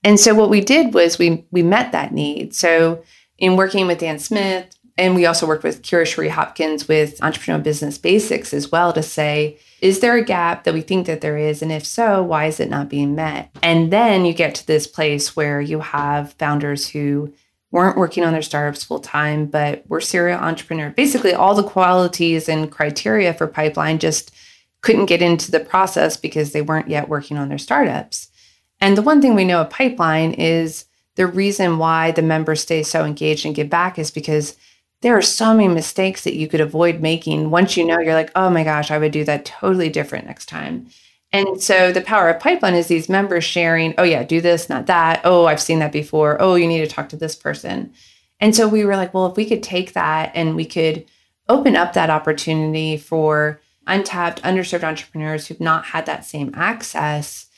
And 0.02 0.18
so 0.18 0.34
what 0.34 0.50
we 0.50 0.60
did 0.60 0.94
was 0.94 1.18
we 1.18 1.46
we 1.50 1.62
met 1.62 1.92
that 1.92 2.12
need. 2.12 2.54
So 2.54 3.02
in 3.38 3.56
working 3.56 3.86
with 3.86 3.98
Dan 3.98 4.18
Smith, 4.18 4.74
and 4.96 5.14
we 5.14 5.26
also 5.26 5.46
worked 5.46 5.64
with 5.64 5.82
Kira 5.82 6.06
Cherie 6.06 6.28
Hopkins 6.28 6.86
with 6.86 7.22
Entrepreneur 7.22 7.58
Business 7.62 7.96
Basics 7.96 8.52
as 8.52 8.70
well 8.70 8.92
to 8.92 9.02
say, 9.02 9.58
is 9.80 10.00
there 10.00 10.16
a 10.16 10.24
gap 10.24 10.64
that 10.64 10.74
we 10.74 10.82
think 10.82 11.06
that 11.06 11.22
there 11.22 11.38
is? 11.38 11.62
And 11.62 11.72
if 11.72 11.86
so, 11.86 12.22
why 12.22 12.46
is 12.46 12.60
it 12.60 12.68
not 12.68 12.90
being 12.90 13.14
met? 13.14 13.50
And 13.62 13.90
then 13.90 14.26
you 14.26 14.34
get 14.34 14.54
to 14.56 14.66
this 14.66 14.86
place 14.86 15.34
where 15.34 15.60
you 15.60 15.80
have 15.80 16.34
founders 16.34 16.86
who 16.88 17.32
weren't 17.70 17.96
working 17.96 18.24
on 18.24 18.32
their 18.32 18.42
startups 18.42 18.84
full 18.84 19.00
time, 19.00 19.46
but 19.46 19.88
were 19.88 20.00
serial 20.00 20.38
entrepreneur. 20.38 20.90
Basically, 20.90 21.32
all 21.32 21.54
the 21.54 21.62
qualities 21.62 22.48
and 22.48 22.70
criteria 22.70 23.32
for 23.32 23.46
pipeline 23.46 23.98
just 23.98 24.34
couldn't 24.80 25.06
get 25.06 25.22
into 25.22 25.50
the 25.50 25.60
process 25.60 26.16
because 26.16 26.52
they 26.52 26.62
weren't 26.62 26.88
yet 26.88 27.08
working 27.08 27.36
on 27.36 27.48
their 27.48 27.58
startups. 27.58 28.28
And 28.80 28.96
the 28.96 29.02
one 29.02 29.20
thing 29.20 29.34
we 29.34 29.44
know 29.44 29.60
of 29.60 29.70
pipeline 29.70 30.32
is 30.32 30.86
the 31.16 31.26
reason 31.26 31.78
why 31.78 32.12
the 32.12 32.22
members 32.22 32.62
stay 32.62 32.82
so 32.82 33.04
engaged 33.04 33.44
and 33.44 33.54
give 33.54 33.68
back 33.68 33.98
is 33.98 34.10
because 34.10 34.56
there 35.02 35.16
are 35.16 35.22
so 35.22 35.54
many 35.54 35.68
mistakes 35.68 36.24
that 36.24 36.36
you 36.36 36.48
could 36.48 36.60
avoid 36.60 37.00
making. 37.00 37.50
Once 37.50 37.76
you 37.76 37.84
know, 37.84 37.98
you're 37.98 38.14
like, 38.14 38.30
oh 38.36 38.50
my 38.50 38.64
gosh, 38.64 38.90
I 38.90 38.98
would 38.98 39.12
do 39.12 39.24
that 39.24 39.44
totally 39.44 39.88
different 39.88 40.26
next 40.26 40.46
time. 40.46 40.88
And 41.32 41.62
so 41.62 41.92
the 41.92 42.00
power 42.00 42.28
of 42.28 42.40
pipeline 42.40 42.74
is 42.74 42.88
these 42.88 43.08
members 43.08 43.44
sharing, 43.44 43.94
oh 43.98 44.02
yeah, 44.02 44.24
do 44.24 44.40
this, 44.40 44.68
not 44.68 44.86
that. 44.86 45.20
Oh, 45.24 45.46
I've 45.46 45.60
seen 45.60 45.78
that 45.78 45.92
before. 45.92 46.40
Oh, 46.40 46.54
you 46.54 46.66
need 46.66 46.80
to 46.80 46.86
talk 46.86 47.08
to 47.10 47.16
this 47.16 47.36
person. 47.36 47.92
And 48.40 48.54
so 48.56 48.66
we 48.66 48.84
were 48.84 48.96
like, 48.96 49.14
well, 49.14 49.26
if 49.26 49.36
we 49.36 49.46
could 49.46 49.62
take 49.62 49.92
that 49.92 50.32
and 50.34 50.56
we 50.56 50.64
could 50.64 51.04
open 51.48 51.76
up 51.76 51.92
that 51.92 52.10
opportunity 52.10 52.96
for 52.96 53.60
untapped, 53.86 54.42
underserved 54.42 54.84
entrepreneurs 54.84 55.46
who've 55.46 55.60
not 55.60 55.86
had 55.86 56.06
that 56.06 56.24
same 56.24 56.52
access 56.54 57.50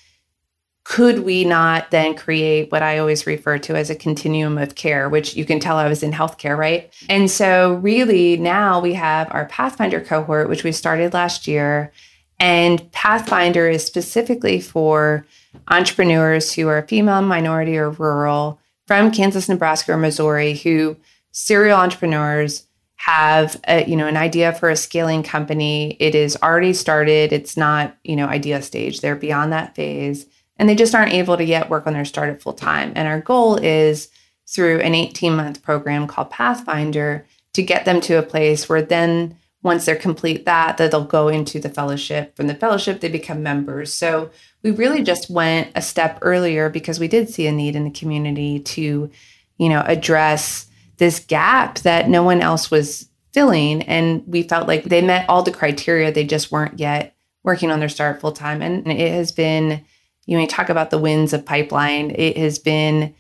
could 0.85 1.21
we 1.21 1.45
not 1.45 1.91
then 1.91 2.15
create 2.15 2.73
what 2.73 2.83
I 2.83 2.99
always 2.99 3.27
refer 3.27 3.59
to 3.59 3.77
as 3.77 3.89
a 3.89 3.95
continuum 3.95 4.59
of 4.59 4.75
care, 4.75 5.09
which 5.09 5.37
you 5.37 5.45
can 5.45 5.61
tell 5.61 5.77
I 5.77 5.89
was 5.89 6.03
in 6.03 6.11
healthcare, 6.11 6.57
right? 6.57 6.93
And 7.09 7.31
so, 7.31 7.75
really, 7.75 8.37
now 8.37 8.81
we 8.81 8.95
have 8.95 9.33
our 9.33 9.47
Pathfinder 9.47 10.01
cohort, 10.01 10.49
which 10.49 10.65
we 10.65 10.73
started 10.73 11.15
last 11.15 11.47
year. 11.47 11.93
And 12.41 12.91
Pathfinder 12.91 13.69
is 13.69 13.87
specifically 13.87 14.61
for 14.61 15.25
entrepreneurs 15.69 16.53
who 16.53 16.67
are 16.67 16.87
female, 16.89 17.23
minority, 17.23 17.79
or 17.79 17.91
rural 17.91 18.61
from 18.89 19.13
Kansas, 19.13 19.49
Nebraska, 19.49 19.93
or 19.93 19.97
Missouri 19.97 20.55
who 20.55 20.97
serial 21.31 21.79
entrepreneurs 21.79 22.67
have 23.03 23.61
a, 23.67 23.85
you 23.85 23.97
know 23.97 24.07
an 24.07 24.17
idea 24.17 24.53
for 24.53 24.71
a 24.71 24.77
scaling 24.77 25.25
company. 25.25 25.97
It 25.99 26.15
is 26.15 26.37
already 26.41 26.73
started. 26.73 27.33
It's 27.33 27.57
not 27.57 27.97
you 28.05 28.15
know 28.15 28.27
idea 28.27 28.63
stage. 28.63 29.01
They're 29.01 29.17
beyond 29.17 29.53
that 29.53 29.75
phase 29.75 30.27
and 30.57 30.69
they 30.69 30.77
just 30.77 30.95
aren't 30.95 31.13
able 31.13 31.37
to 31.37 31.45
yet 31.45 31.69
work 31.69 31.89
on 31.89 31.93
their 31.93 32.05
startup 32.05 32.41
full 32.41 32.53
time. 32.53 32.93
And 32.95 33.09
our 33.09 33.21
goal 33.21 33.57
is 33.57 34.09
through 34.47 34.79
an 34.79 34.95
18 34.95 35.35
month 35.35 35.63
program 35.63 36.07
called 36.07 36.31
Pathfinder 36.31 37.27
to 37.55 37.63
get 37.65 37.85
them 37.85 38.01
to 38.03 38.15
a 38.15 38.23
place 38.23 38.69
where 38.69 38.83
then 38.83 39.37
once 39.65 39.85
they're 39.85 39.97
complete 39.97 40.45
that 40.45 40.77
that 40.77 40.93
they'll 40.93 41.05
go 41.05 41.27
into 41.27 41.59
the 41.59 41.69
fellowship. 41.69 42.37
From 42.37 42.47
the 42.47 42.55
fellowship 42.55 43.01
they 43.01 43.09
become 43.09 43.43
members. 43.43 43.93
So 43.93 44.31
we 44.63 44.71
really 44.71 45.03
just 45.03 45.29
went 45.29 45.73
a 45.75 45.83
step 45.83 46.21
earlier 46.23 46.71
because 46.71 47.01
we 47.01 47.09
did 47.09 47.29
see 47.29 47.49
a 47.49 47.53
need 47.53 47.75
in 47.75 47.83
the 47.83 47.91
community 47.91 48.61
to 48.61 49.11
you 49.59 49.69
know 49.69 49.83
address 49.87 50.69
this 51.03 51.19
gap 51.19 51.81
that 51.81 52.09
no 52.09 52.23
one 52.23 52.41
else 52.41 52.71
was 52.71 53.09
filling 53.33 53.83
and 53.83 54.23
we 54.27 54.43
felt 54.43 54.69
like 54.69 54.85
they 54.85 55.03
met 55.03 55.29
all 55.29 55.43
the 55.43 55.51
criteria 55.51 56.13
they 56.13 56.25
just 56.25 56.53
weren't 56.53 56.79
yet 56.79 57.17
working 57.45 57.71
on 57.71 57.81
their 57.81 57.89
start 57.89 58.21
full 58.21 58.33
time 58.33 58.63
and 58.63 58.87
it 58.87 59.13
has 59.13 59.33
been 59.33 59.85
you 60.27 60.39
know, 60.39 60.47
talk 60.47 60.69
about 60.69 60.91
the 60.91 60.99
winds 60.99 61.33
of 61.33 61.45
pipeline. 61.45 62.13
It 62.13 62.37
has 62.37 62.59
been 62.59 63.15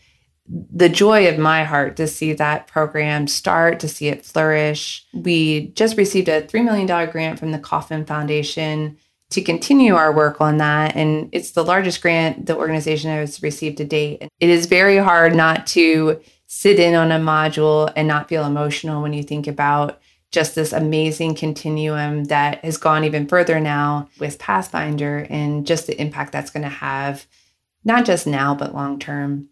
the 0.48 0.88
joy 0.88 1.28
of 1.28 1.38
my 1.38 1.64
heart 1.64 1.96
to 1.96 2.06
see 2.06 2.32
that 2.32 2.66
program 2.66 3.26
start, 3.26 3.80
to 3.80 3.88
see 3.88 4.08
it 4.08 4.24
flourish. 4.24 5.06
We 5.12 5.68
just 5.68 5.96
received 5.96 6.28
a 6.28 6.42
$3 6.42 6.64
million 6.64 7.10
grant 7.10 7.38
from 7.38 7.52
the 7.52 7.58
Kauffman 7.58 8.04
Foundation 8.04 8.98
to 9.30 9.40
continue 9.40 9.94
our 9.94 10.12
work 10.12 10.40
on 10.40 10.58
that. 10.58 10.94
And 10.94 11.28
it's 11.32 11.52
the 11.52 11.64
largest 11.64 12.02
grant 12.02 12.46
the 12.46 12.56
organization 12.56 13.10
has 13.10 13.42
received 13.42 13.78
to 13.78 13.84
date. 13.84 14.28
It 14.40 14.50
is 14.50 14.66
very 14.66 14.98
hard 14.98 15.34
not 15.34 15.66
to 15.68 16.20
sit 16.54 16.78
in 16.78 16.94
on 16.94 17.10
a 17.10 17.18
module 17.18 17.90
and 17.96 18.06
not 18.06 18.28
feel 18.28 18.44
emotional 18.44 19.00
when 19.00 19.14
you 19.14 19.22
think 19.22 19.46
about 19.46 19.98
just 20.30 20.54
this 20.54 20.74
amazing 20.74 21.34
continuum 21.34 22.24
that 22.24 22.62
has 22.62 22.76
gone 22.76 23.04
even 23.04 23.26
further 23.26 23.58
now 23.58 24.06
with 24.20 24.38
Pathfinder 24.38 25.26
and 25.30 25.66
just 25.66 25.86
the 25.86 25.98
impact 25.98 26.30
that's 26.30 26.50
going 26.50 26.62
to 26.62 26.68
have, 26.68 27.26
not 27.84 28.04
just 28.04 28.26
now, 28.26 28.54
but 28.54 28.74
long 28.74 28.98
term. 28.98 29.48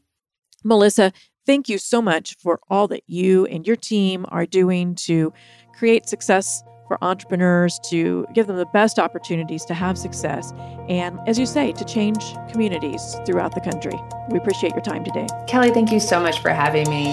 Melissa, 0.63 1.11
thank 1.47 1.71
you 1.71 1.79
so 1.79 2.03
much 2.03 2.37
for 2.37 2.61
all 2.69 2.87
that 2.89 3.03
you 3.07 3.47
and 3.47 3.67
your 3.67 3.77
team 3.77 4.27
are 4.29 4.45
doing 4.45 4.95
to 4.97 5.33
create 5.73 6.07
success 6.07 6.63
for 6.91 6.99
entrepreneurs, 7.05 7.79
to 7.79 8.27
give 8.33 8.49
them 8.49 8.57
the 8.57 8.67
best 8.67 8.99
opportunities 8.99 9.65
to 9.65 9.75
have 9.75 9.97
success, 9.97 10.53
and 10.89 11.21
as 11.29 11.39
you 11.39 11.47
say, 11.47 11.71
to 11.71 11.85
change 11.85 12.35
communities 12.51 13.15
throughout 13.25 13.55
the 13.55 13.61
country. 13.61 13.97
We 14.29 14.39
appreciate 14.39 14.73
your 14.73 14.83
time 14.83 15.05
today. 15.05 15.29
Kelly, 15.47 15.71
thank 15.71 15.93
you 15.93 16.01
so 16.01 16.21
much 16.21 16.41
for 16.41 16.51
having 16.51 16.91
me. 16.91 17.13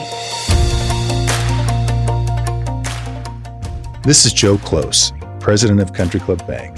This 4.01 4.25
is 4.25 4.33
Joe 4.33 4.57
Close, 4.57 5.13
president 5.39 5.79
of 5.79 5.93
Country 5.93 6.21
Club 6.21 6.47
Bank. 6.47 6.75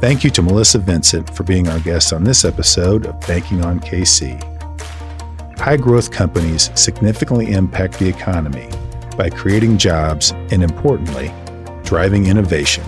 Thank 0.00 0.22
you 0.22 0.30
to 0.30 0.40
Melissa 0.40 0.78
Vincent 0.78 1.34
for 1.34 1.42
being 1.42 1.66
our 1.66 1.80
guest 1.80 2.12
on 2.12 2.22
this 2.22 2.44
episode 2.44 3.06
of 3.06 3.20
Banking 3.26 3.64
on 3.64 3.80
KC. 3.80 4.40
High 5.58 5.78
growth 5.78 6.12
companies 6.12 6.70
significantly 6.76 7.50
impact 7.50 7.98
the 7.98 8.08
economy 8.08 8.68
by 9.16 9.30
creating 9.30 9.78
jobs 9.78 10.30
and, 10.52 10.62
importantly, 10.62 11.32
driving 11.90 12.28
innovation. 12.28 12.84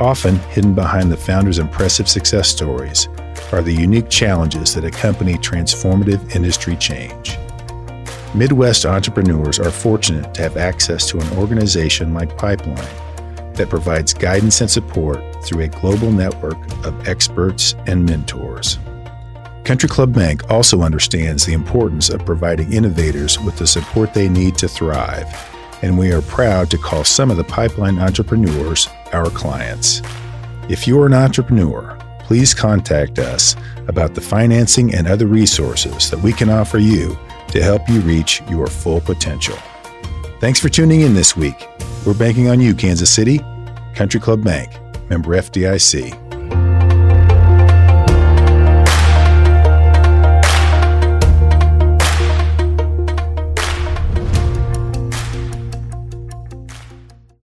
Often 0.00 0.36
hidden 0.48 0.72
behind 0.72 1.12
the 1.12 1.16
founder's 1.18 1.58
impressive 1.58 2.08
success 2.08 2.48
stories 2.48 3.06
are 3.52 3.60
the 3.60 3.74
unique 3.74 4.08
challenges 4.08 4.72
that 4.72 4.86
accompany 4.86 5.34
transformative 5.34 6.34
industry 6.34 6.74
change. 6.76 7.36
Midwest 8.34 8.86
entrepreneurs 8.86 9.58
are 9.58 9.70
fortunate 9.70 10.32
to 10.32 10.40
have 10.40 10.56
access 10.56 11.06
to 11.10 11.18
an 11.18 11.36
organization 11.36 12.14
like 12.14 12.38
Pipeline 12.38 12.96
that 13.56 13.68
provides 13.68 14.14
guidance 14.14 14.62
and 14.62 14.70
support 14.70 15.20
through 15.44 15.64
a 15.64 15.68
global 15.68 16.10
network 16.10 16.56
of 16.86 17.06
experts 17.06 17.74
and 17.86 18.06
mentors. 18.06 18.78
Country 19.64 19.90
Club 19.90 20.14
Bank 20.14 20.50
also 20.50 20.80
understands 20.80 21.44
the 21.44 21.52
importance 21.52 22.08
of 22.08 22.24
providing 22.24 22.72
innovators 22.72 23.38
with 23.38 23.58
the 23.58 23.66
support 23.66 24.14
they 24.14 24.30
need 24.30 24.56
to 24.56 24.66
thrive, 24.66 25.51
and 25.82 25.98
we 25.98 26.12
are 26.12 26.22
proud 26.22 26.70
to 26.70 26.78
call 26.78 27.04
some 27.04 27.30
of 27.30 27.36
the 27.36 27.44
pipeline 27.44 27.98
entrepreneurs 27.98 28.88
our 29.12 29.28
clients. 29.30 30.00
If 30.68 30.86
you 30.86 31.00
are 31.00 31.06
an 31.06 31.14
entrepreneur, 31.14 31.98
please 32.20 32.54
contact 32.54 33.18
us 33.18 33.56
about 33.88 34.14
the 34.14 34.20
financing 34.20 34.94
and 34.94 35.06
other 35.06 35.26
resources 35.26 36.10
that 36.10 36.20
we 36.20 36.32
can 36.32 36.48
offer 36.48 36.78
you 36.78 37.18
to 37.48 37.62
help 37.62 37.88
you 37.88 38.00
reach 38.00 38.42
your 38.48 38.66
full 38.66 39.00
potential. 39.00 39.56
Thanks 40.40 40.58
for 40.58 40.68
tuning 40.68 41.02
in 41.02 41.14
this 41.14 41.36
week. 41.36 41.68
We're 42.06 42.14
banking 42.14 42.48
on 42.48 42.60
you, 42.60 42.74
Kansas 42.74 43.12
City. 43.12 43.40
Country 43.94 44.20
Club 44.20 44.42
Bank, 44.42 44.72
member 45.10 45.36
FDIC. 45.36 46.21